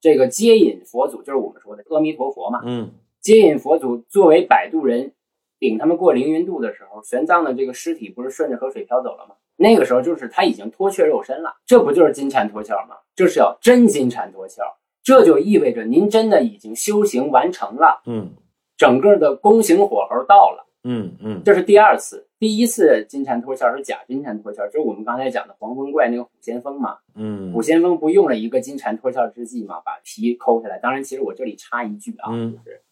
[0.00, 2.60] 这个接引佛祖，就是我们说的阿弥陀佛嘛。
[2.64, 2.90] 嗯
[3.20, 5.12] 接引佛祖作为摆渡人，
[5.58, 9.34] 领他们过凌云渡的时候，玄奘的这个尸体不是顺着河水飘走了吗？
[9.56, 12.96] 那个时候就是他已经脱却肉身了，这不就是金蝉脱壳吗？
[13.14, 14.62] 这是要真金蝉脱壳，
[15.02, 18.30] 这就意味着您真的已经修行完成了，嗯
[18.76, 20.66] 整个的宫刑火候到了。
[20.88, 26.98] 嗯嗯这是第二次，第一次金蝉脱壳是假金蝉脱壳，就是我们刚才讲的黄风怪那个虎先锋嘛。
[27.14, 30.78] 嗯虎先锋不用了一个金蝉脱壳之计嘛，把皮抠下来。
[30.78, 32.82] 当然，其实我这里插一句啊，嗯就是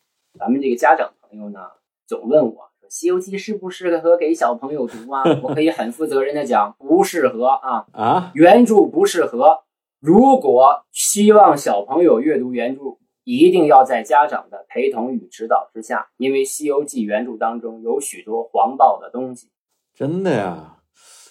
[0.41, 1.61] 咱们这个家长朋友呢，
[2.07, 5.23] 总问我说《西游记》适不适合给小朋友读啊？
[5.43, 9.61] 我可以很负责任的讲，不适合啊，啊原著不适合。
[10.01, 19.49] 如果希望小朋友阅读原著，一定要在家长的陪同与指导之下，因为《西游记》原著当中有许多黄暴的东西。
[19.95, 20.77] 真的呀，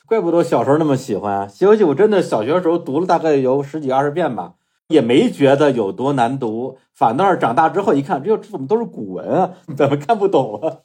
[0.08, 1.46] 怪不得小时候那么喜欢啊！
[1.50, 4.56] 《西游记》我真的小学的时候读了大概有十几二十遍吧，
[4.88, 9.52] 也没觉得有多难读，反倒是长大之后一看，这这怎么都是古文啊？
[9.78, 10.78] 怎么看不懂啊？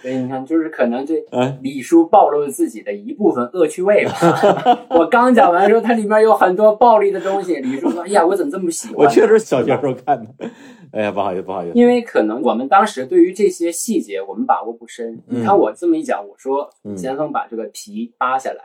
[0.00, 4.12] 所以你看，就是可能这哎，李叔暴露了自己的一部分恶趣味吧。
[4.90, 10.50] 我刚讲完说它里面有很多暴力的东西，李叔说：“哎呀，我怎么这么喜欢？”我确实小学时候看的。
[10.92, 11.78] 哎呀，不好意思，不好意思。
[11.78, 15.14] 因为可能我们当时对于这些细节我们把握不深。
[15.28, 18.62] 嗯你看我这么一讲，我说嗯先锋把这个皮扒下来，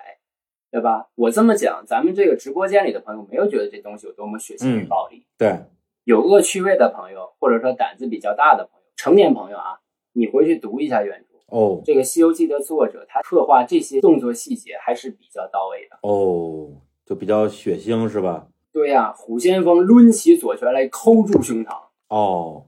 [0.72, 1.08] 对吧？
[1.16, 5.26] 我这么讲，咱们这个直播间里的朋友没有觉得这东西有多么血腥与嗯暴力。
[5.38, 5.60] 对，
[6.06, 9.80] 有恶趣味的朋友，或者说胆子比较大的朋友，成年朋友啊，
[10.14, 11.26] 你回去读一下原著。
[11.48, 16.00] 哦这个《西游记》的作者他刻画这些动作细节还是比较到位的。
[16.02, 16.72] 哦，
[17.06, 18.48] 就比较血腥是吧？
[18.72, 21.76] 对呀、虎先锋抡起左拳来抠住胸膛，
[22.08, 22.66] 哦，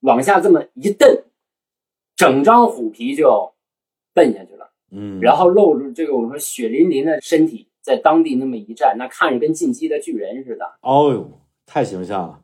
[0.00, 1.24] 往下这么一蹬，
[2.16, 3.52] 整张虎皮就
[4.14, 11.30] 蹬下去了，嗯，然后露出这个我们说血淋淋的身体，在当地那么一站，那看着跟进击的巨人似的，哦呦，
[11.66, 12.41] 太形象了。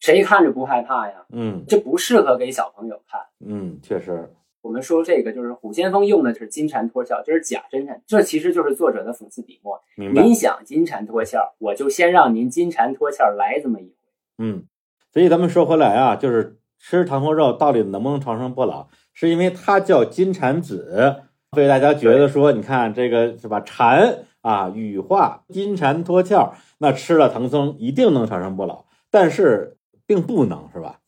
[0.00, 1.14] 谁看着不害怕呀？
[1.32, 3.20] 嗯这不适合给小朋友看。
[3.44, 4.30] 嗯，确实。
[4.60, 9.80] 我们说这个就是虎先锋用的是金蝉脱壳，这是假真蝉，这其实就是作者的讽刺笔墨。
[9.96, 10.22] 明白。
[10.22, 13.94] 您想金蝉脱壳，我就先让您金蝉脱壳来这么一回。
[14.38, 14.64] 嗯，
[15.12, 21.22] 所以咱们说回来啊，就是吃唐僧肉到底能不能长生不老，是因为它叫金蝉子，
[21.52, 23.60] 所以大家觉得说，你看这个是吧？
[23.60, 29.77] 蝉啊，羽化金蝉脱壳，那吃了唐僧一定能长生不老，但是
[30.08, 30.98] 并不能，是吧？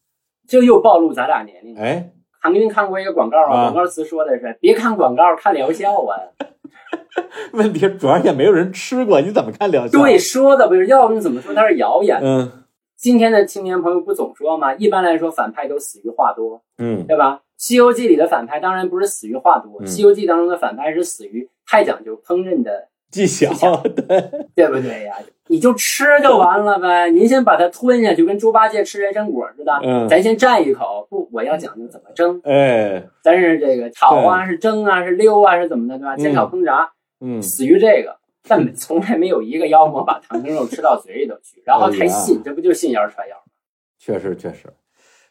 [0.47, 1.81] 这又暴露咱俩年龄了。
[1.81, 2.11] 哎，
[2.43, 6.15] 看您看过一个广告啊，啊广告词说的是别看广告，看疗效啊。
[7.53, 9.99] 问题主要也没有人吃过，你怎么看疗效？
[9.99, 12.21] 对，，说的不是，要不怎么说它是谣言？
[12.23, 12.53] 嗯
[12.97, 14.75] 今天的青年朋友不总说吗？
[14.75, 17.37] 一般来说，反派都死于话多，嗯对吧？
[17.57, 25.15] 《西游记》里的反派当然不是死于话多，嗯西游记》当中的反派是死于太讲究烹饪的，技巧，对，对不对呀？
[25.49, 29.73] 你就吃就完了呗，您先把它吞下去，跟猪八戒吃人参果似的。
[29.83, 36.17] 嗯咱先蘸一口，不，我要讲究怎么蒸，哎，咱是这个炒啊，是蒸啊，是溜啊，是怎么的，对吧？
[36.17, 36.89] 煎炒烹炸，
[37.21, 43.43] 嗯死于这个，但从来没有一个妖魔把唐僧肉吃到嘴里头去， 然后还信，这不就信谣传谣吗？
[43.99, 44.69] 确实确实。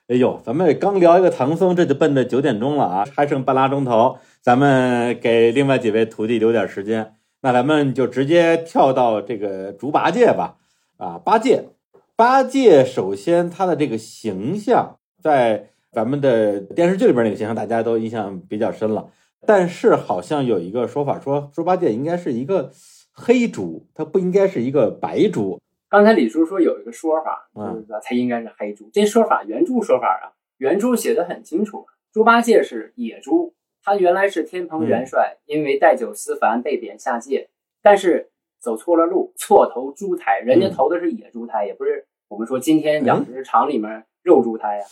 [0.10, 7.14] 哎呦，咱们刚聊一个唐僧，这就奔着九点钟了啊，还剩半拉钟头，咱们给另外几位徒弟留点时间。
[7.42, 10.58] 那咱们就直接跳到这个猪八戒吧。
[10.98, 11.70] 啊，八戒，
[12.16, 19.10] 八戒首先他的这个形象，在咱们的电视剧里边那个形象，大家都印象比较深了。
[19.48, 22.72] 但是好像有一个说法说，猪八戒应该是一个
[23.14, 25.62] 黑猪，它不应该是一个白猪。
[25.88, 28.90] 刚才李叔说有一个说法，嗯就是说他应该是黑猪。
[28.92, 33.54] 这说法原著说法啊，原著写的很清楚，猪八戒是野猪，
[33.90, 37.50] 他原来是天蓬元帅，因为带酒思凡被贬下界，
[37.82, 38.30] 但是
[38.62, 40.74] 走错了路，错投猪胎，人家嗯。
[40.76, 44.86] 投的是野猪胎，也不是我们说今天养殖场里面肉猪胎呀、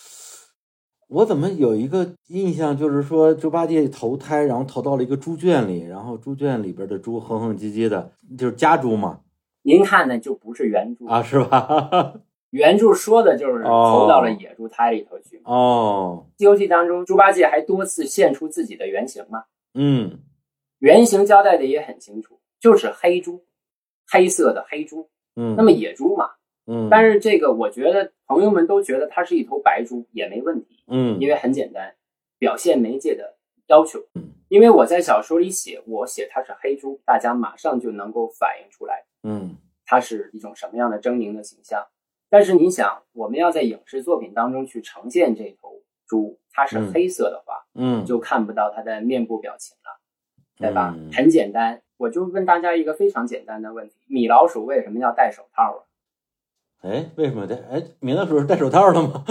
[1.09, 9.19] 我怎么有一个印象，就是说猪八戒投胎，然后投到了一个猪圈里，然后猪圈里边的猪哼哼唧唧的，就是家猪嘛，
[9.61, 12.15] 您看呢，就不是原猪，啊，是吧？
[12.49, 15.41] 原著说的就是哦投到了野猪胎里头去。
[15.43, 20.19] 哦，《西游记》当中，猪八戒还多次现出自己的原型嘛，嗯
[20.79, 23.43] 原型交代的也很清楚，就是黑猪，
[24.09, 25.09] 黑色的黑猪。
[25.35, 26.31] 嗯，那么野猪嘛，
[26.65, 31.95] 嗯，但是这个我觉得朋友们都觉得它是一头白猪也没问题，嗯因为很简单，
[32.39, 33.35] 表现媒介的
[33.67, 34.31] 要求嗯。
[34.49, 41.85] 因为我在小说里写，我写它是黑猪，大家马上就能够反映出来嗯它是一种什么样的狰狞的形象。
[42.29, 49.99] 但是你想，我们要在影视作品当中去呈现这头猪，它是嗯黑色的话，嗯，就看不到它的面部表情了，
[50.57, 50.93] 对吧？
[50.97, 55.79] 嗯很简单，我就问大家一个非常简单的问题：米老鼠为什么要戴手套啊？
[56.81, 57.55] 哎，为什么戴？
[57.71, 59.23] 哎，米老鼠是戴手套的吗？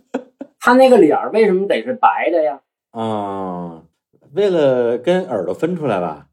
[0.60, 2.60] 它那个脸儿为什么得是白的呀？
[2.90, 3.82] 啊，
[4.34, 6.28] 为了跟耳朵分出来吧？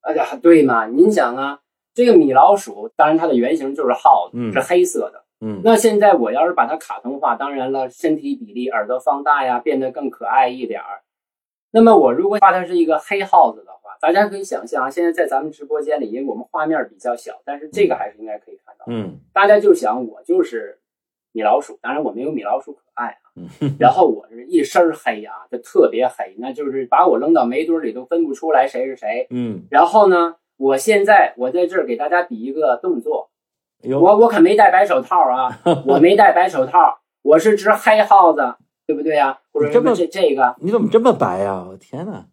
[0.00, 0.86] 哎呀，对嘛？
[0.86, 1.60] 您想啊，
[1.94, 5.24] 这个米老鼠，当然它的原型就是耗子，嗯是黑色的。
[5.40, 11.02] 嗯那现在我要是把它卡通化，当然了，身体比例、耳朵放大呀，变得更可爱一点儿。
[11.70, 18.84] 那么我如果画它是一个黑耗子的话，大家可以想象啊，现在在咱们直播间里，因为我们画面比较小，但是这个还是应该可以看到。
[18.88, 20.78] 嗯大家就想我就是
[21.32, 23.30] 米老鼠，当然我没有米老鼠可爱啊。
[23.36, 29.28] 嗯然后我是一身黑啊，就特别黑，那就是把我扔到煤堆里都分不出来谁是谁。
[29.30, 33.27] 嗯，然后呢，我现在我在这儿给大家比一个动作，
[33.84, 38.54] 我我可没戴白手套啊， 我没戴白手套，我是只黑耗子，
[38.86, 42.26] 对不对呀、或者你这么这这个，你怎么这么白呀、我天哪！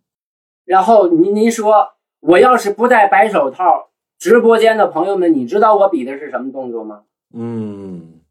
[0.66, 1.90] 然后您您说，
[2.22, 7.04] 我要是不戴白手套，直播间的朋友们，你知道我比的是什么动作吗？
[7.34, 8.22] 嗯，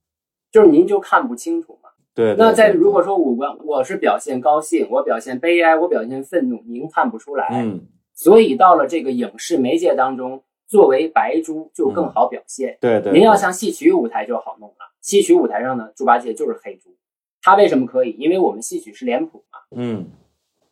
[0.50, 1.90] 就是您就看不清楚嘛。
[2.14, 2.34] 对。
[2.36, 7.48] 那在如果说五官，我是表现高兴，我表现悲哀，我表现愤怒，您看不出来。
[7.52, 10.42] 嗯，所以到了这个影视媒介当中，
[10.74, 12.76] 作为白猪就更好表现。
[12.80, 13.12] 对对。
[13.12, 16.90] 您要像戏曲舞台就好弄了，戏曲舞台上呢，猪八戒就是黑猪，
[17.40, 18.10] 他为什么可以？
[18.18, 20.06] 因为我们戏曲是脸谱嘛，嗯。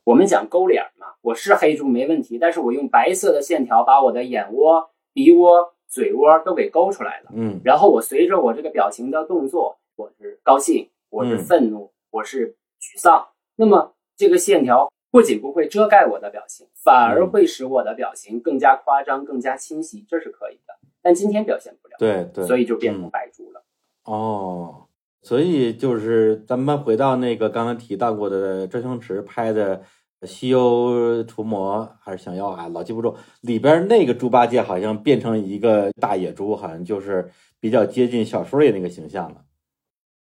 [0.03, 7.61] 我们讲勾脸嘛，我是黑猪没问题，但是我用白色的线条把我的眼窝、鼻窝、嘴窝都给勾出来了，嗯。
[7.63, 11.45] 然后我随着我这个表情的动作，我是高兴，我是嗯。
[11.45, 20.75] 愤怒，我是沮丧，那么这个线条不仅不会遮盖我的表情，反而嗯会使我的表情更加夸张、更加清晰，这是可以的。
[21.03, 22.47] 但今天表现不了，对对。
[22.47, 23.63] 所以就变成嗯白猪了。
[24.05, 24.87] 哦，
[25.21, 29.83] 所以就是咱们回到那个刚刚提到过的周星驰拍的
[30.27, 37.29] 《西游除魔》还是想要啊，老记不住里边那个猪八戒好像变成一个大野猪，好像就是
[37.61, 39.45] 比较接近小说里那个形象了。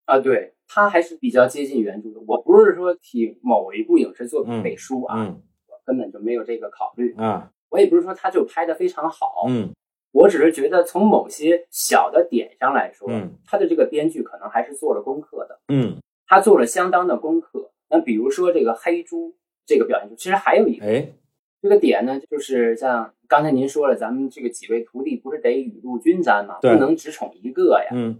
[0.06, 2.20] 啊，对，它还是比较接近原著的。
[2.26, 7.14] 我不是说替某一部影视作品嗯背书啊，嗯我根本就没有这个考虑。
[7.16, 9.70] 啊我也不是说它就拍的非常好，嗯
[10.10, 15.96] 我只是觉得从某些小的点上来说，嗯他的这个编剧可能还是做了功课的，嗯，
[16.26, 17.70] 他做了相当的功课。
[17.90, 19.34] 那比如说这个黑猪
[19.66, 21.12] 这个表现，其实还有一个哎
[21.60, 27.90] 这个点呢，就是像刚才您说了，咱们这个几位徒弟不是得雨露均沾嘛，不能只宠一个呀。
[27.92, 28.18] 嗯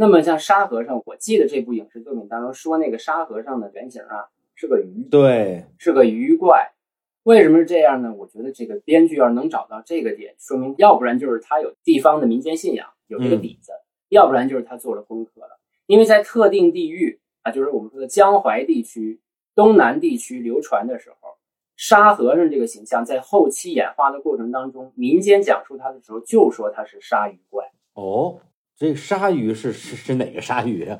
[0.00, 6.72] 那么像沙和尚，我记得这部影视作品当中说那个沙和尚的原型啊是个鱼，对，是个鱼怪。
[7.24, 8.14] 为什么是这样呢？
[8.16, 13.72] 我觉得这个编剧要是能找到这个点，说明要不然就是他有地方的民间信仰，有这个底子；
[14.08, 15.60] 要不然就是他做了功课了。
[15.84, 19.20] 因为在特定地域啊，就是我们说的江淮地区、
[19.54, 21.36] 东南地区流传的时候，
[21.76, 27.70] 沙和尚这个形象在后期演化的过程当中，民间讲述他的时候就说他是鲨鱼怪。
[27.92, 28.38] 哦，
[28.80, 30.98] 这个鲨鱼是是是哪个鲨鱼啊？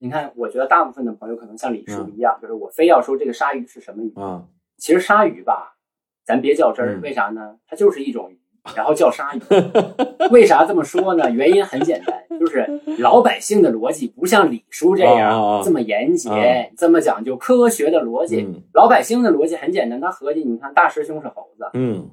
[0.00, 4.12] 你看，我觉得大部分的朋友可能像李叔一样，就是我非要说这个鲨鱼是什么鱼。
[4.16, 4.44] 啊
[4.76, 5.76] 其实鲨鱼吧，
[6.24, 7.58] 咱别较真儿，嗯为啥呢？
[7.64, 8.40] 它就是一种鱼，
[8.74, 9.40] 然后叫鲨鱼。
[10.32, 11.30] 为啥这么说呢？
[11.30, 12.66] 原因很简单，就是
[12.98, 16.38] 老百姓的逻辑不像李叔这样啊这么严谨啊，
[16.76, 18.42] 这么讲究科学的逻辑。
[18.42, 22.10] 嗯老百姓的逻辑很简单，他合计，你看大师兄是猴子，嗯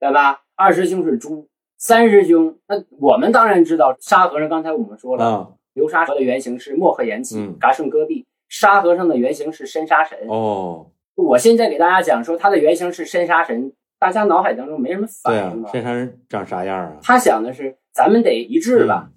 [0.00, 0.40] 对吧？
[0.54, 1.48] 二师兄是猪，
[1.78, 4.48] 三师兄，那我们当然知道沙和尚。
[4.48, 10.18] 刚才我们说了，啊流沙河的原型是漠河延气嗯，嘎顺戈壁；沙和尚的原型是深沙神。
[10.28, 15.70] 哦，我现在给大家讲说他的原型是深沙神，大家脑海当中没什么反应，吧？
[15.70, 16.96] 深沙人长啥样啊？
[17.02, 19.10] 他想的是咱们得一致吧。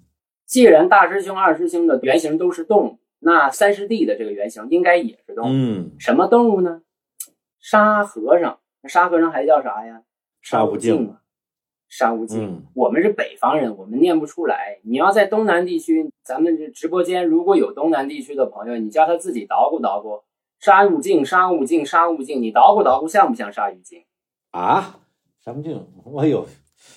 [0.46, 5.48] 既然大师兄、二师兄的原型都是动物，那三师弟的这个原型应该也是动物。
[5.50, 6.82] 嗯，什么动物呢？
[7.58, 10.02] 沙和尚，那沙和尚还叫啥呀？
[10.42, 11.19] 沙悟净啊，
[11.90, 12.42] 沙悟净。
[12.46, 14.78] 嗯我们是北方人，我们念不出来。
[14.84, 20.22] 你要在东南地区，咱们这直播间如果有东南地区的朋友，你叫他自己捣鼓捣鼓，
[20.60, 24.04] 沙悟净，沙悟净，沙悟净，你捣鼓捣鼓像不像鲨鱼精？
[24.52, 25.00] 啊，
[25.44, 26.46] 沙悟净，我有，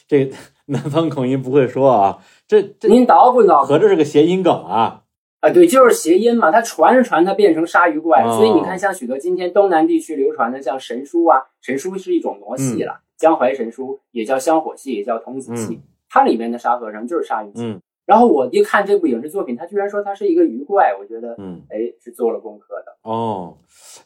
[0.08, 0.32] 这
[0.68, 5.02] 南方口音不会说啊，这这您捣鼓捣鼓合着是个谐音梗啊？
[5.42, 8.24] 啊，对，就是谐音嘛，它传着传，它变成鲨鱼怪。
[8.24, 17.72] 哦所以你看，像许多今天东南地区流传的，像神书啊，神书是一种傩戏了，江淮神书也叫香火戏，也叫童子戏，它里面的沙和尚就是鲨鱼精。
[17.72, 23.10] 嗯然后我一看这部影视作品，他居然说他是一个鱼怪，我觉得嗯，哎是做了功课的。
[23.10, 23.58] 哦，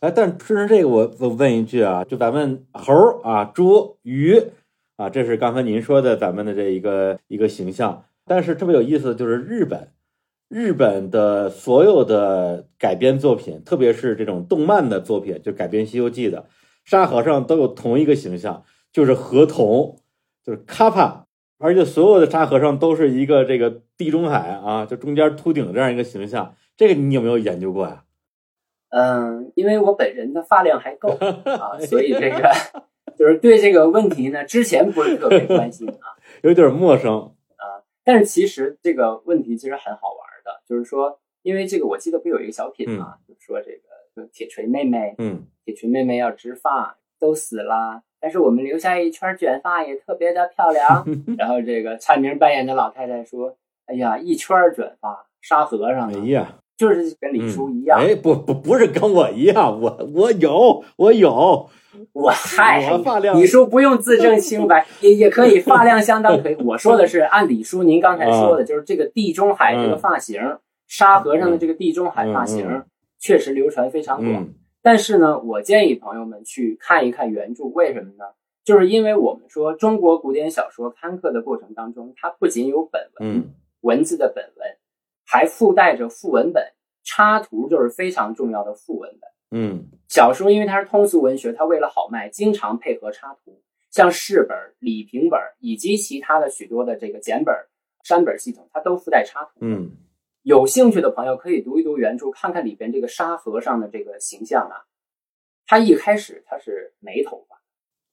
[0.01, 4.39] 哎，但顺着这个我我问一句啊，就咱们猴儿啊、猪、鱼
[4.97, 9.89] 啊，这是刚才您说的咱们的这一个一个形象，但是特别有意思的就是日本。
[10.47, 16.45] 日本的所有的改编作品，特别是这种动漫的作品，就改编《西游记》的
[16.85, 18.63] 沙和尚，都有同一个形象，
[18.97, 20.01] 就是河童，
[20.43, 21.27] 就是卡帕
[21.59, 28.05] 而且所有的沙和尚都是一个这个地中海啊，就中间秃顶这样一个形象，这个你有没有研究过呀？
[28.89, 31.09] 嗯，因为我本人的发量还够
[31.45, 32.51] 啊，所以这个
[33.15, 37.85] 就是对这个问题呢，之前不是特别关心啊， 有点陌生啊。
[38.03, 43.73] 但是其实这个问题其实很好玩的，就是说，因为这个我记得不有一个小品嘛，就是说这
[44.15, 51.05] 个铁锤妹妹，嗯，铁锤妹妹要植发都死了，但是我们留下一圈卷发也特别的漂亮。
[51.37, 53.55] 然后这个蔡明扮演的老太太说
[53.87, 61.67] ：“哎呀，一圈卷发，沙和尚，哎呀。”就是跟李叔一样，哎，不不不是跟我一样，我我有我有，
[62.13, 66.55] 我嗨，我发量，李叔不用自证清白，也也可以发量相当可以。
[66.63, 70.39] 我说的是按李叔您刚才说的，就是这个地中海这个发型，
[70.85, 72.83] 沙和尚的这个地中海发型，
[73.17, 74.47] 确实流传非常广。
[74.87, 78.23] 但是呢，我建议朋友们去看一看原著，为什么呢？
[78.63, 84.77] 就是因为我们说中国古典小说刊刻的过程当中，它不仅有本文文字的本文。
[85.25, 86.63] 还附带着附文本，
[87.03, 89.29] 插图就是非常重要的附文本。
[89.59, 93.59] 嗯，小说因为它是通俗文学，它为了好卖，经常配合插图，
[93.91, 97.53] 像试本、礼评本以及其他的许多的这个简本、
[98.05, 99.49] 删本系统，它都附带插图。
[99.59, 99.91] 嗯，
[100.47, 104.87] 有兴趣的朋友可以读一读原著，看看里边这个沙和尚的这个形象啊。
[105.65, 107.57] 他一开始他是没头发，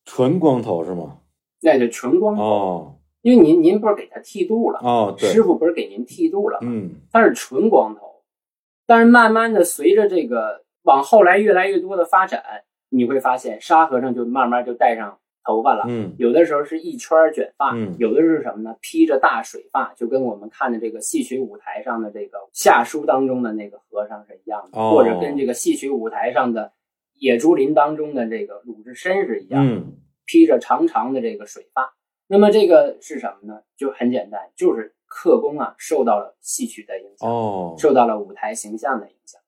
[0.04, 1.20] 纯光头是吗？
[1.60, 2.42] 那就纯光头。
[2.42, 2.96] 哦。
[3.22, 8.24] 因为您您不是给他剃度了哦，师傅不是给您剃度了嗯，他是纯光头，
[8.84, 12.42] 但是慢慢的随着这个往后来越来越多的发展，
[12.88, 15.84] 你会发现沙和尚就慢慢就戴上头发了。
[15.86, 18.76] 嗯，有的时候是一圈卷发，嗯，有的是什么呢？
[18.80, 26.72] 披着大水发，就跟我们看的这个戏曲舞台上的这个下书当中的那个和尚是一样的，或者跟这个戏曲舞台上的
[27.18, 29.82] 野猪林当中的这个鲁智深是一样的，
[30.24, 31.94] 披着长长的这个水发。
[32.26, 33.60] 那么这个是什么呢？
[33.76, 39.40] 就很简单，就是刻工啊受到了戏曲的影响，哦，受到了舞台形象的影响。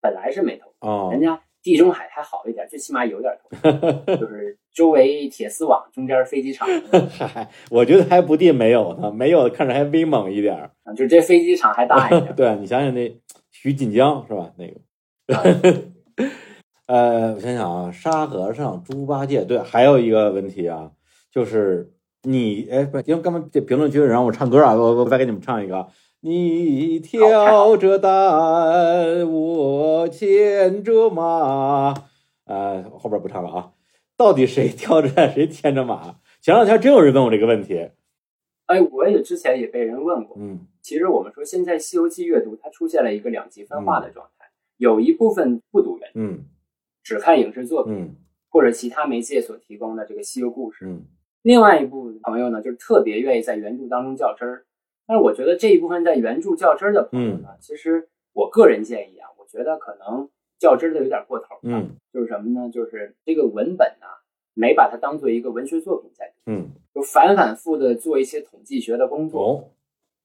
[0.00, 3.32] 本来是没头，哦，人家地中海还好一点，最起码有点
[3.62, 6.68] 头，就是周围铁丝网，中间飞机场。
[7.10, 12.32] 嗨，我觉得还不地没有呢，没有看着还威猛一点啊，就这飞机场还大一点。
[12.36, 13.14] 对你想想那
[13.50, 14.52] 徐锦江是吧？
[14.56, 15.82] 那个，
[16.86, 20.90] 呃，我想想啊，沙和尚、猪八戒，对，还有一个问题啊，
[21.32, 21.92] 就是。
[22.22, 25.88] 你哎不，因为刚刚这评论区让我唱歌啊，我我再给你们唱一个。
[26.22, 31.94] 你挑着担，我牵着马。
[32.44, 33.72] 呃，后边不唱了啊。
[34.18, 36.16] 到底谁挑着担，谁牵着马？
[36.42, 37.88] 前两天真有人问我这个问题。
[38.66, 40.36] 哎，我也之前也被人问过。
[40.38, 46.44] 嗯，其实我们说现在《西游记》阅读它出现了一个两极分化的状态，有一部分不读原著，嗯，
[47.02, 48.16] 只看影视作品，嗯，
[48.50, 51.06] 或者其他媒介所提供的这个西游故事，嗯。
[51.40, 54.66] 另外一部分朋友呢，就是特别愿意在原著当中较真儿，
[55.10, 61.60] 但是我觉得这一部分在原著较真儿的朋友呢，其实我个人建议啊，我觉得可能较真儿的有点过头了。
[61.64, 62.70] 嗯，就是什么呢？
[62.72, 64.06] 就是这个文本呢，
[64.54, 69.64] 没把它当做一个文学作品在读，嗯，就反反复的做一些统计学的工作，哦，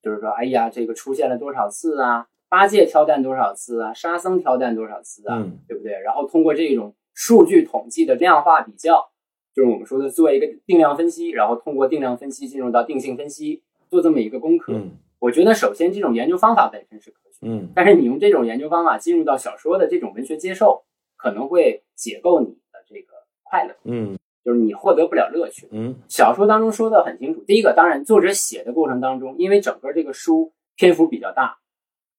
[0.04, 2.28] 就是说，哎呀，这个出现了多少次啊？
[2.48, 3.92] 八戒挑担多少次啊？
[3.92, 5.44] 沙僧挑担多少次啊？
[5.68, 5.94] 对不对？
[5.94, 9.10] 然后通过这种数据统计的量化比较。
[9.56, 14.74] 就是我们说的做一个定量分析，然后通过定量分析进入到定性分析，做这么一个功课。
[15.20, 20.84] 我觉得首先这种研究方法本身是科学，嗯，但是你用这种研究方法进入到小说的这种文学接受，
[21.16, 25.96] 可能会解构你的这个快乐，嗯，就是你获得不了乐趣，嗯。
[26.08, 31.58] 小说当中说的很清楚，第一个，当然作者写的过程当中，因为整个这个书篇幅比较大，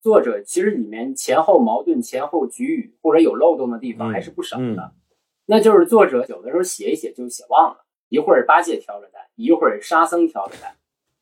[0.02, 4.92] 作者其实里面前后矛盾、前后局语或者有漏洞的地方还是不少的。
[5.44, 10.74] 那就是作者有的时候写一写就写忘了，一会儿八戒挑着担，一会儿沙僧挑着担，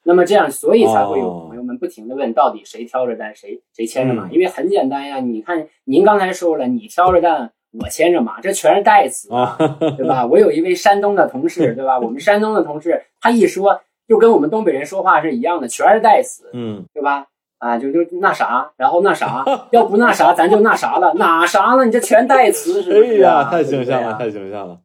[0.04, 4.28] 那么这样，所以才会有朋友们不停的问，到底谁挑着担，谁谁牵着马？
[4.30, 7.50] 因为很简单呀，你看您刚才说了，你挑着担，
[7.82, 9.56] 我牵着马，这全是代词啊，
[9.96, 10.26] 对吧？
[10.30, 11.98] 我有一位山东的同事， 对吧？
[11.98, 17.26] 我们山东的同事，他一说就跟我们东北人说话是一样的，全是代词，嗯，对吧？
[17.58, 19.42] 啊，就就那啥，然后那啥，
[19.72, 21.86] 要不那啥，咱就那啥了，哪啥了？
[21.86, 23.14] 你这全代词，是不是？
[23.14, 24.78] 哎呀，太形象了，太形象了，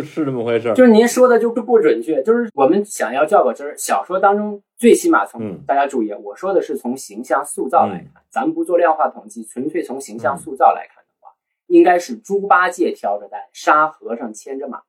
[0.00, 0.72] 是是这么回事。
[0.74, 2.22] 就是您说的，就是不准确。
[2.22, 11.30] 就是我们想要较个真儿，小说当中最起码从大家注意，我说的是从形象塑造来看，咱们不做量化统计，纯粹从形象塑造来看的话，
[11.66, 14.82] 应该是猪八戒挑着担，沙和尚牵着马。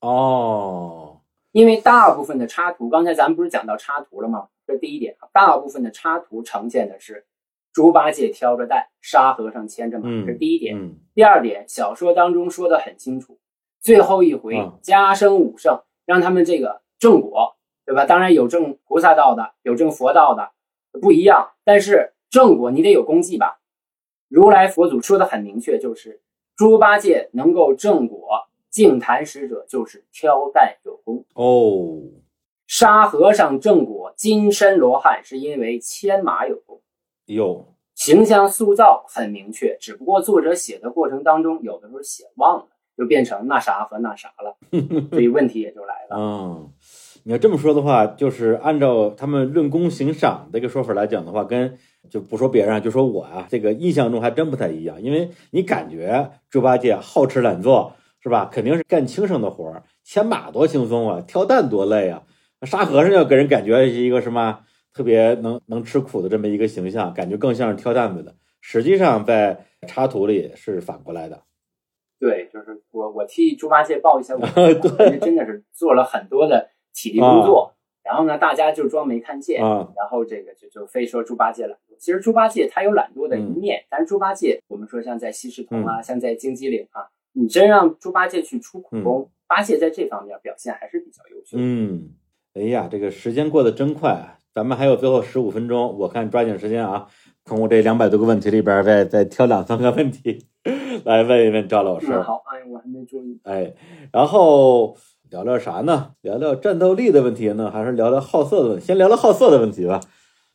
[0.00, 1.20] 哦，
[1.52, 4.48] 因为大部分的插图，刚才咱们不是讲到插图了吗？
[4.66, 7.24] 这第一点啊，大部分的插图呈现的是
[7.72, 10.76] 猪八戒挑着担，沙和尚牵着马，这是第一点。
[11.14, 13.38] 第二点，小说当中说的很清楚，
[13.80, 18.04] 最后一回加生五圣，让他们这个正果对吧？
[18.04, 20.52] 当然有正菩萨道的，有正佛道的，
[21.00, 21.52] 不一样。
[21.64, 23.60] 但是正果你得有功绩吧？
[24.28, 26.20] 如来佛祖说的很明确，就是
[26.54, 32.02] 猪八戒能够正果净坛使者，就是挑担有功哦。
[32.68, 36.80] 沙和尚正果金身罗汉，是因为牵马有功。
[37.24, 42.68] 有形象塑造很明确，只不过作者写的过程当中，有的时候写忘了，
[43.00, 44.54] 就变成那啥和那啥了，
[45.10, 46.16] 所以问题也就来了。
[46.16, 46.70] 嗯。
[47.22, 51.76] 你要这么说的话，就是按照他们论功行赏这个说法来讲的话，跟
[52.08, 55.02] 就不说别人，就说我啊，这个印象中还真不太一样。
[55.02, 57.92] 因为你感觉猪八戒好吃懒做
[58.22, 58.48] 是吧？
[58.50, 62.22] 肯定是干轻省的活儿，牵马多轻松啊，挑担多累啊。
[62.62, 64.60] 沙和尚要给人感觉是一个什么
[64.94, 68.34] 特别能能吃苦的这么一个形象，感觉更像是挑担子的。
[68.62, 71.42] 实际上在插图里是反过来的。
[72.20, 76.70] 对，就是我我替猪八戒报一下， 我对，真的是做了很多的。
[76.92, 81.96] 体力工作，然后呢，大家就装没看见，然后这个就就非说猪八戒懒惰。
[82.00, 91.56] 其实猪八戒他有懒惰的一面，但是猪八戒，我们说像在西施童啊，像在金鸡岭啊，你真让猪八戒去出苦工，八戒在这方面表现还是比较优秀。
[91.60, 92.10] 嗯，
[92.54, 94.36] 哎呀，这个时间过得真快啊！
[94.52, 97.06] 咱们还有最后十五分钟，我看抓紧时间啊，
[97.50, 100.46] 从我这两百多个问题里边再再挑两三个问题
[101.04, 102.06] 来问一问赵老师。
[102.20, 103.40] 好，哎，我还没注意。
[103.42, 103.74] 哎，
[104.12, 104.96] 然后。
[105.30, 106.10] 聊聊啥呢？
[106.22, 108.84] 聊聊战斗力的问题呢，还是聊聊好色的问题？
[108.84, 110.00] 先聊聊好色的问题吧。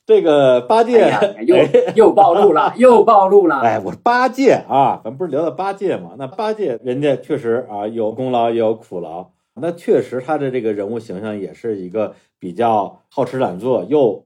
[0.06, 1.10] 这个八戒
[1.48, 1.56] 又
[1.96, 3.62] 又暴露了， 又暴露了。
[3.62, 6.16] 哎，我八戒啊，咱不是聊到八戒吗？
[6.18, 9.30] 那八戒人家确实啊，有功劳也有苦劳。
[9.62, 14.26] 那确实他的这个人物形象也是一个比较好吃懒做又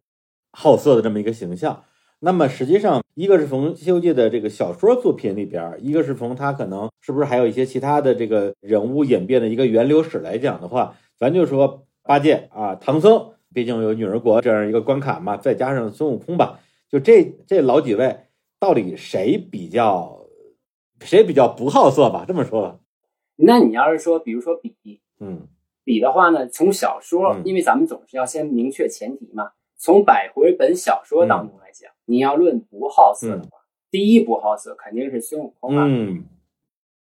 [0.52, 1.84] 好色的这么一个形象。
[2.22, 16.60] 那么实际上，一个是从《西游记》的这个小说作品里边，一个是从他可能是不是还有一些其他的这个人物演变的一个源流史来讲的话，咱就说八戒啊，唐僧，毕竟有女儿国这样一个关卡嘛，再加上孙悟空吧，
[16.90, 18.20] 就这这老几位，
[18.60, 20.26] 到底谁比较
[21.00, 22.26] 谁比较不好色吧？
[22.28, 22.80] 这么说吧，
[23.38, 24.76] 那你要是说，比如说比，
[25.22, 25.48] 嗯，
[25.86, 31.90] 比的话呢，从小说，因为咱们总是要先明确前提嘛，从百回本小说当中来讲。
[32.06, 33.60] 你要论不好色的话，
[33.90, 35.88] 第一不好色肯定是孙悟空啊。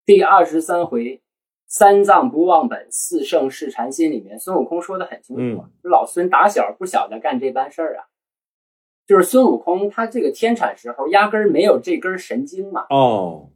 [0.06, 1.22] 第二十三回
[1.68, 8.06] “三藏不忘本，四圣试禅心”里面，孙悟空说的很清楚，老孙打小不晓得干这般事儿啊。
[9.06, 12.88] 就是孙悟空他这个天产时候压根儿没有这根神经嘛。
[12.90, 13.50] 哦，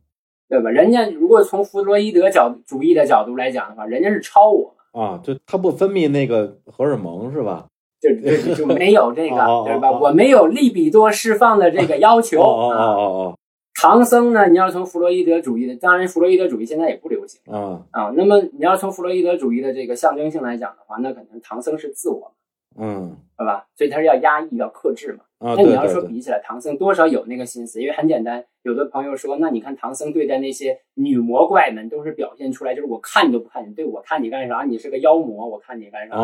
[0.48, 0.70] 对吧？
[0.70, 7.68] 人家如果从弗洛伊德角主义的角度来讲的话，人家是超我啊，就他不分泌那个荷尔蒙是吧？
[8.00, 9.36] 就就就没有这个，
[9.66, 9.92] 对吧？
[9.92, 13.36] 我没有利比多释放的这个要求啊。
[13.82, 14.50] 唐僧呢？
[14.50, 18.12] 你要从弗洛伊德主义的，当然弗洛伊德主义现在也不流行啊啊。
[18.14, 22.34] 那么你要从弗洛伊德主义的这个象征性来讲的话，那可能唐僧是自我，
[22.78, 23.68] 嗯，对吧？
[23.78, 25.20] 所以他是要压抑、要克制嘛。
[25.42, 28.44] 那你要说比起来，唐僧多少有那个心思，因为很简单。
[28.64, 34.64] 有的朋友说，那你看唐僧对待那些女魔怪们，都是表现出来，就是我看你都不看你，对我看你干啥？
[34.64, 36.18] 你是个妖魔，我看你干啥？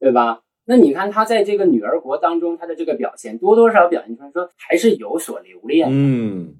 [0.00, 0.40] 对吧？
[0.66, 6.54] 那你看他在这个女儿国当中，他的这个表现多多少少表现出来说还是有所留恋，嗯，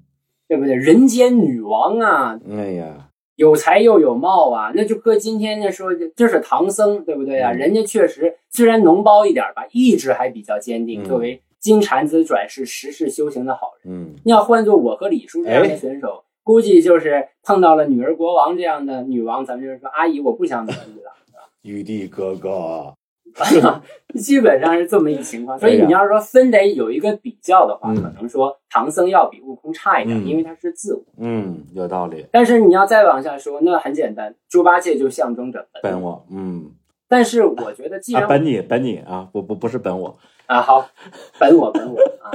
[0.47, 0.73] 对不对？
[0.75, 7.51] 人间女王啊，哎呀，有才又有貌啊，那就搁今天呢说，这是唐僧，对不对啊？
[7.51, 11.03] 人家确实虽然脓包一点吧，意志还比较坚定。
[11.03, 21.11] 作为金蝉子转世十世修行的好人，嗯，你要换做我和李叔这样的选手，估计就是碰到了女儿国王这样的女王，咱们就是说，阿姨，我不想努力了，
[21.63, 22.93] 玉帝哥哥。
[24.17, 31.03] 基本上是这么一情况，所以你要是说分得有一个比较的话，可能说唐僧要比悟空差一点，因为他是自我。
[31.17, 32.25] 嗯，有道理。
[32.31, 36.25] 但是你要再往下说，那很简单，猪八戒就象征着本我。
[36.31, 36.71] 嗯。
[37.09, 40.17] 但是我觉得，既然本你本你啊，不不不是本我
[40.47, 40.89] 啊，好，
[41.39, 42.31] 本我 本我啊。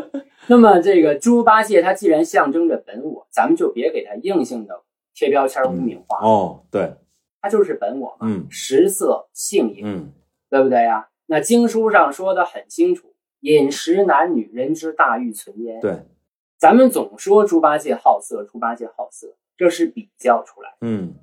[0.47, 4.81] 那么这个猪八戒他既然象征着本我，咱们就别给他硬性的
[5.14, 6.27] 贴标签污名化。
[6.27, 6.94] 哦，对，
[7.40, 8.27] 他就是本我嘛。
[8.28, 8.47] 嗯。
[8.51, 9.82] 食色性也。
[9.85, 10.12] 嗯。
[10.53, 11.09] 对不对呀？
[11.24, 15.81] 那经书上说的很清楚，饮食男女，人之大欲存焉。
[15.81, 16.03] 对，
[16.59, 20.77] 咱们总说猪八戒好色，猪八戒好色，这是比较出来的。
[20.83, 21.15] 嗯，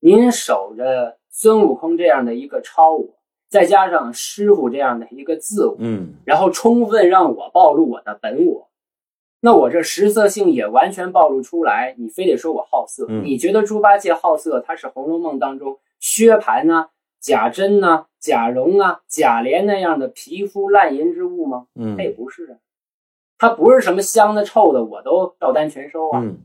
[0.00, 8.68] 您守着孙悟空这样的一个超我，再加上师傅这样的一个自我，嗯，然后充分让我暴露我的本我，
[9.38, 11.94] 那我这食色性也完全暴露出来。
[11.96, 16.88] 你非得说我好色，你觉得猪八戒好色，他是《红楼梦》当中薛蟠呢？
[17.20, 21.66] 贾珍呐，贾蓉啊，贾琏那样的皮肤烂银之物吗？
[21.74, 22.56] 嗯，他也不是啊，
[23.38, 26.20] 他不是什么香的臭的，我都照单全收啊。
[26.22, 26.38] 嗯，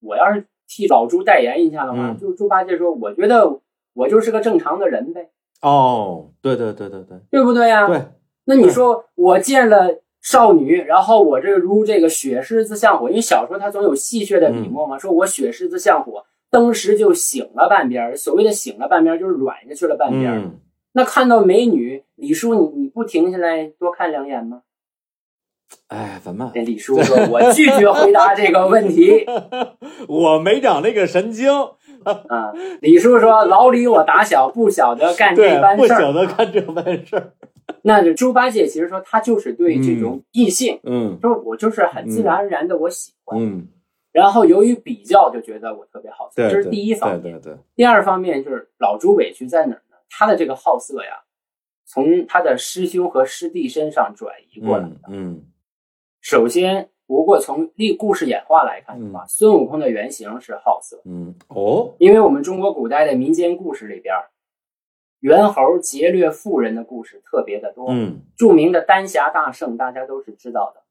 [0.00, 3.60] 我要是替老猪代言一下的话，就猪八戒说，我觉得
[3.94, 5.30] 我就是个正常的人呗。
[5.62, 7.88] 哦，对对对对对对不对呀？
[7.88, 8.06] 对，
[8.44, 18.16] 那你说我见了少女，然后我这如这个雪狮子像火，因为小说它总有戏谑的笔墨嘛，说我雪狮子像火，当时就醒了半边儿。
[18.16, 20.38] 所谓的醒了半边儿，就是软下去了半边儿。
[20.38, 20.60] 嗯，
[20.96, 24.62] 那看到美女，李叔你你不停下来多看两眼吗？
[25.88, 26.50] 哎，怎么？
[26.54, 29.26] 那李叔说：“我拒绝 回答这个问题。
[30.08, 31.50] 我没长那个神经，”
[32.28, 32.50] 啊，
[32.80, 35.96] 李叔说：“老李，我打小不晓得干这对，般事儿。
[35.96, 37.32] 不晓得干这般事儿。
[37.82, 43.68] 那这猪八戒其实说他就是对这种异性，嗯说我就是很自然而然的我喜欢，嗯，
[44.12, 47.20] 然后由于比较就觉得我特别好，对，这是第一方面。
[47.20, 49.85] 对对对，第二方面就是老猪委屈在哪儿呢？
[50.08, 51.24] 他的这个好色呀，
[51.84, 55.00] 从他的师兄和师弟身上转移过来的。
[55.08, 55.44] 嗯
[56.20, 64.12] 首先，不过从历故事演化来看的话，孙悟空的原型是好色，嗯，哦，因为我们中国古代的民间故事里边，
[65.20, 67.86] 猿猴劫掠妇人的故事特别的多。
[67.90, 70.82] 嗯著名的丹霞大圣大家都是知道的。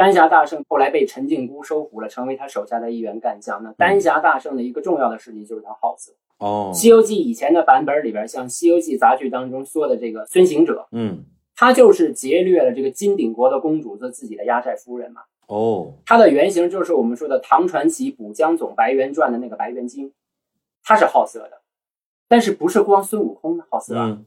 [0.00, 3.62] 丹霞大圣后来被陈靖姑收服了，成为他手下的一员干将。
[3.62, 6.12] 那丹霞大圣的一个重要的事迹就是他好色。
[6.38, 11.22] 哦《西游记》以前的版本里边，像《西游记》杂剧当中说的这个孙行者，嗯
[11.54, 15.20] 他就是劫掠了这个金鼎国的公主做自己的压寨夫人嘛。
[15.48, 20.14] 哦，他的原型就是我们说的唐传奇补江总白猿传的那个白猿精，
[20.82, 21.60] 他是好色的，
[22.26, 24.06] 但是不是光孙悟空好色啊？
[24.08, 24.24] 嗯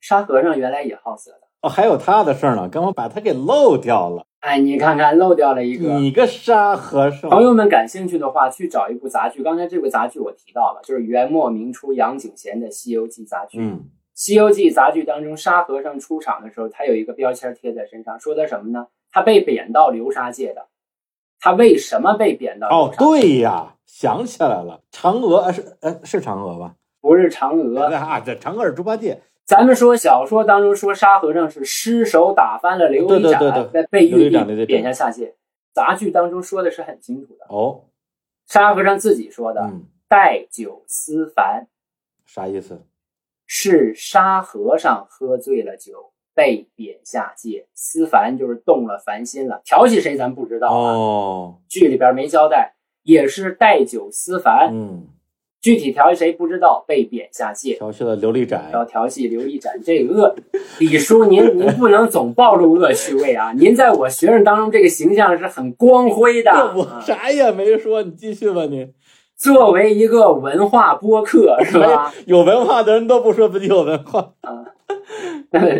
[0.00, 1.49] 沙和尚原来也好色的。
[1.62, 4.24] 哦，还有他的事儿呢，刚刚把他给漏掉了。
[4.40, 5.92] 哎，你看看漏掉了一个。
[5.98, 9.42] 你个沙和尚，朋友们感兴趣的话，去找一部杂剧。
[9.42, 13.58] 刚才这部杂剧我提到了，就是元末明初杨景贤的《西游记》杂剧。
[13.60, 13.84] 嗯
[14.14, 18.86] 西游记》杂剧当中，沙和尚出场的时候，他有一个标签贴在身上，说的什么呢？
[19.10, 20.66] 他被贬到流沙界的。
[21.40, 22.94] 他为什么被贬到流哦？
[22.98, 26.74] 对呀，想起来了，嫦娥啊是呃是嫦娥吧？
[27.00, 27.84] 不是嫦娥。
[27.96, 29.22] 啊，这嫦娥是猪八戒。
[29.50, 35.34] 咱们说小说当中说沙和尚是失手打翻了琉璃盏，被玉帝贬下下界。
[35.74, 37.86] 杂剧当中说的是很清楚的，哦，
[38.46, 41.66] 沙和尚自己说的嗯，“带酒思凡”。
[42.24, 42.86] 啥意思？
[43.44, 47.66] 是沙和尚喝醉了酒，被贬下界。
[47.74, 55.08] 思凡就是动了凡心了，调戏谁咱不知道啊，哦，剧里边没交代，也是带酒思凡，嗯，
[55.60, 57.74] 具体调戏谁不知道，被贬下界。
[57.74, 58.70] 调戏了琉璃盏。
[58.72, 60.34] 要调戏琉璃盏这个恶，
[60.78, 63.52] 李叔您您不能总暴露恶趣味啊！
[63.52, 66.50] 您在我学生当中这个形象是很光辉的。
[66.74, 68.88] 我啊啥也没说，你继续吧你。
[69.36, 72.12] 作为一个文化播客是吧？
[72.26, 74.32] 有文化的人都不说自己有文化，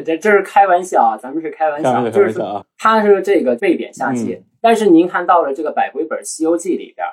[0.05, 2.35] 这这是开玩笑啊，咱们是开玩笑，就是。
[2.79, 7.07] 他是这个被贬下界，但是您看到了这个百回本《西游记》里边，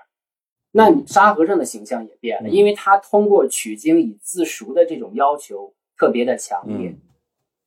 [0.77, 7.01] 那你沙和尚的形象也变了，嗯因为他通过取经以自赎的这种要求特别的强烈，嗯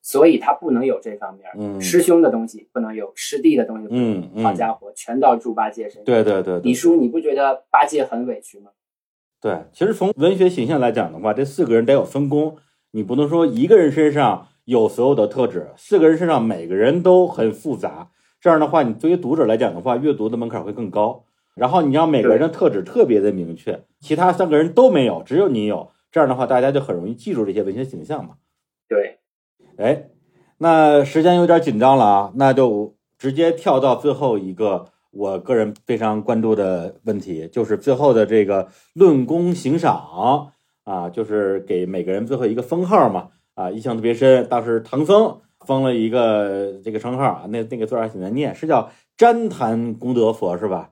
[0.00, 6.04] 所以他不能有这方面，嗯师兄的东西不能有，师弟的东西不能有，嗯嗯好家伙，全到猪八戒身上。
[6.04, 8.70] 对对对，对李叔，你不觉得八戒很委屈吗？
[9.40, 12.56] 对，其实从文学形象来讲的话，这四个人得有分工，
[12.92, 18.10] 你不能说一个人身上有所有的特质，四个人身上每个人都很复杂。
[18.40, 21.24] 这样的话，你对于读者来讲的话，阅读的门槛会更高。
[21.54, 25.90] 然后你让每个人的特质特别的明确，其他三个人都没有，只有你有。
[26.12, 28.34] 这样的话，大家就很容易记住这些文学形象嘛。
[28.88, 29.18] 对，
[29.76, 30.08] 哎，
[30.58, 40.50] 那时间有点紧张了啊，那就直接跳到最后一个我个人非常关注的问题，就是最后的这个论功行赏
[40.82, 44.48] 啊，就是给每个人最后一个封号嘛啊，印象特别深。
[44.48, 50.90] 当时唐僧封了一个这个称号啊，那那个字儿还挺难念，是叫旃檀功德佛是吧？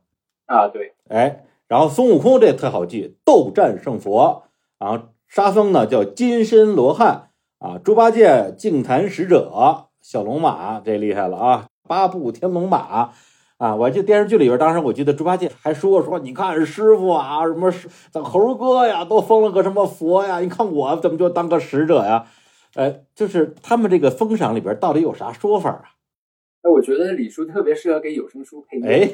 [0.49, 4.45] 啊，对，哎，然后孙悟空这特好记，斗战胜佛。
[4.79, 13.11] 然后沙僧呢叫金身罗汉啊，猪八戒净坛使者，小龙马这厉害了啊，八部天龙马
[13.59, 22.27] 啊，我记得电视剧里边，当时我记得猪八戒还说说，你看师傅啊，什么是咱猴哥呀，都封了个什么佛呀，你看我怎么就当个使者呀？
[22.75, 25.85] 呃，就是他们这个封赏里边到底有啥说法啊？
[26.62, 29.11] 那我觉得李叔特别适合给有声书配音，哎，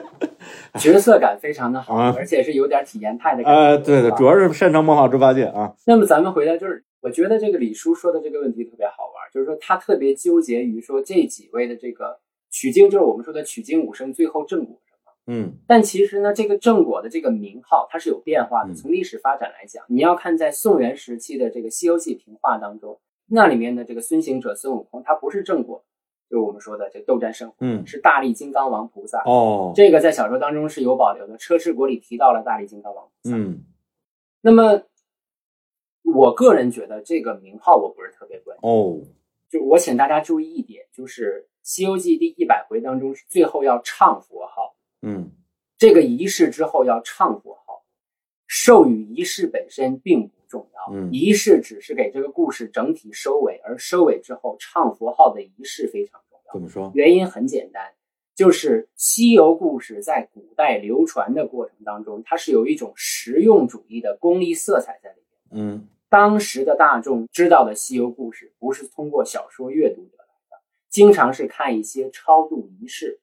[0.78, 3.60] 角色感非常的好，啊而且是有点体验派的感觉。
[3.60, 5.74] 呃，对的，主要是擅长模仿猪八戒啊。
[5.86, 12.18] 那么咱们回来就是，我觉得这个李叔说的这个问题特别好玩，就是说他特别纠结于说这几位的这个
[12.50, 15.12] 取经，就是我们说的取经武圣最后正果什么。
[15.28, 18.70] 嗯但其实呢，这个正果的这个名号它是有变化的。
[18.70, 25.82] 嗯从历史发展来讲，你要看在宋元时期的这个《西游记》评话当中，那里面的这个孙行者孙悟空，他不是正果，
[26.28, 29.22] 就是我们说的这斗战胜佛，嗯，是大力金刚王菩萨。
[29.24, 33.36] 哦，这个在小说当中是有保留的，《车迟国》里提到了大力金刚王菩萨。
[33.36, 33.64] 嗯
[34.42, 34.82] 那么
[36.04, 38.68] 我个人觉得这个名号我不是特别关心。
[38.68, 39.00] 哦，
[39.48, 45.32] 就我请大家注意一点，就是《西游记》第一百回当中，最后要唱佛号，嗯
[45.76, 47.84] 这个仪式之后要唱佛号，
[48.46, 56.52] 授予仪式本身并不重要，嗯仪式只是给这个故事整体收尾，而收尾之后唱佛号的仪式非常重要。
[56.52, 56.90] 怎么说？
[56.94, 57.92] 原因很简单，
[58.34, 65.66] 就是西游故事在古代流传的过程当中，它是有一种实用主义的功利色彩在里面。
[65.66, 73.18] 嗯当时的大众知道的西游故事，不是通过小说阅读得来的，经常是看一些超度仪式。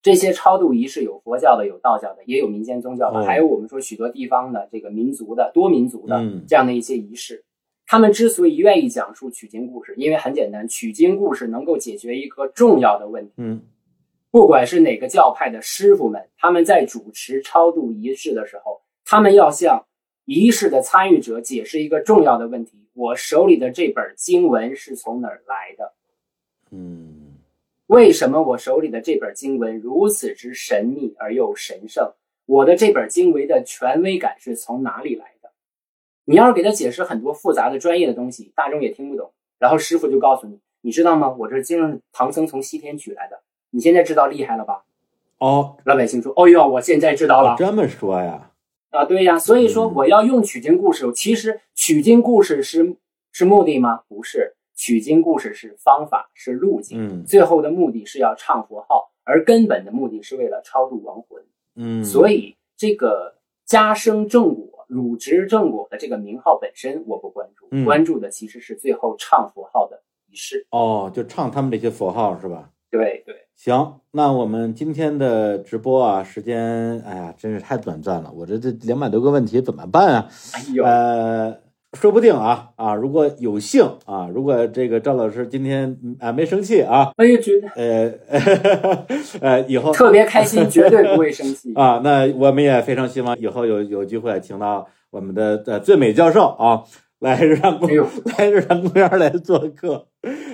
[0.00, 7.44] 这些超度仪式有佛教的，有道教的，也有民间宗教的，哦还有我们说许多地方的这个民族的多民族的嗯这样的一些仪式。
[7.86, 13.32] 他们之所以愿意讲述取经故事，因为很简单，取经故事能够解决一个重要的问题。
[13.38, 13.62] 嗯
[14.30, 19.86] 不管是哪个教派的师傅们，他们在主持超度仪式的时候，他们要向
[20.26, 25.94] 仪式的参与者解释一个重要的问题：我手里的这本经文是从哪儿来的？
[26.70, 27.17] 嗯
[27.88, 32.12] 为什么我手里的这本经文如此之神秘而又神圣？
[32.44, 35.50] 我的这本经文的权威感是从哪里来的？
[36.26, 39.32] 你要是给他解释很多复杂的专业的东西，大众也听不懂。
[39.58, 41.34] 然后师傅就告诉你，你知道吗？
[41.38, 43.40] 我这经是唐僧从西天取来的，
[43.70, 44.84] 你现在知道厉害了吧？
[45.38, 47.56] 哦，老百姓说：“哦哟，我现在知道了。
[47.56, 48.50] 这么说呀？
[48.90, 52.96] 啊，对呀，所以说嗯我要用取经故事，其实取经故事是
[53.32, 54.02] 是目的吗？
[54.08, 61.42] 不是，取经故事是方法，是路径，嗯最后的目的是要唱佛号，而根本的目的是为了超度亡魂。
[61.74, 63.34] 嗯，所以这个
[63.66, 70.00] 加生正果、汝职正果的这个名号本身我不关注，嗯关注的其实是最后唱佛号的
[70.30, 70.64] 仪式。
[70.70, 72.70] 哦，就唱他们这些佛号是吧？
[72.90, 78.32] 对对，行，那我们今天的直播啊，时间，哎呀，真是太短暂了。
[78.32, 80.30] 我这这两百多个问题怎么办啊？
[80.54, 81.60] 哎呦，呃，
[81.96, 87.68] 说不定啊啊，如果有幸啊，如果这个赵老师今天嗯啊没生气啊，我也觉得。
[87.76, 88.12] 呃
[89.40, 91.72] 呃，以后特别开心，绝对不会生气。
[91.76, 96.82] 啊，那我们也非常希望以后有有机会请到我们的呃最美教授啊，
[97.20, 97.94] 来日坛公哎，
[98.38, 100.06] 来日坛公园来做客，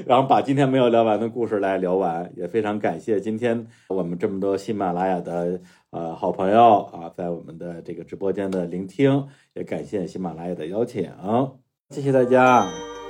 [0.06, 2.30] 然后把今天没有聊完的故事来聊完。
[2.36, 5.60] 也非常感谢今天我们这么多喜马拉雅的
[5.90, 11.10] 呃好朋友啊，在我们的这个直播间的聆听，也感谢喜马拉雅的邀请，
[11.90, 12.66] 谢谢大家。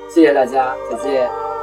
[0.09, 1.54] 谢谢大家，再见。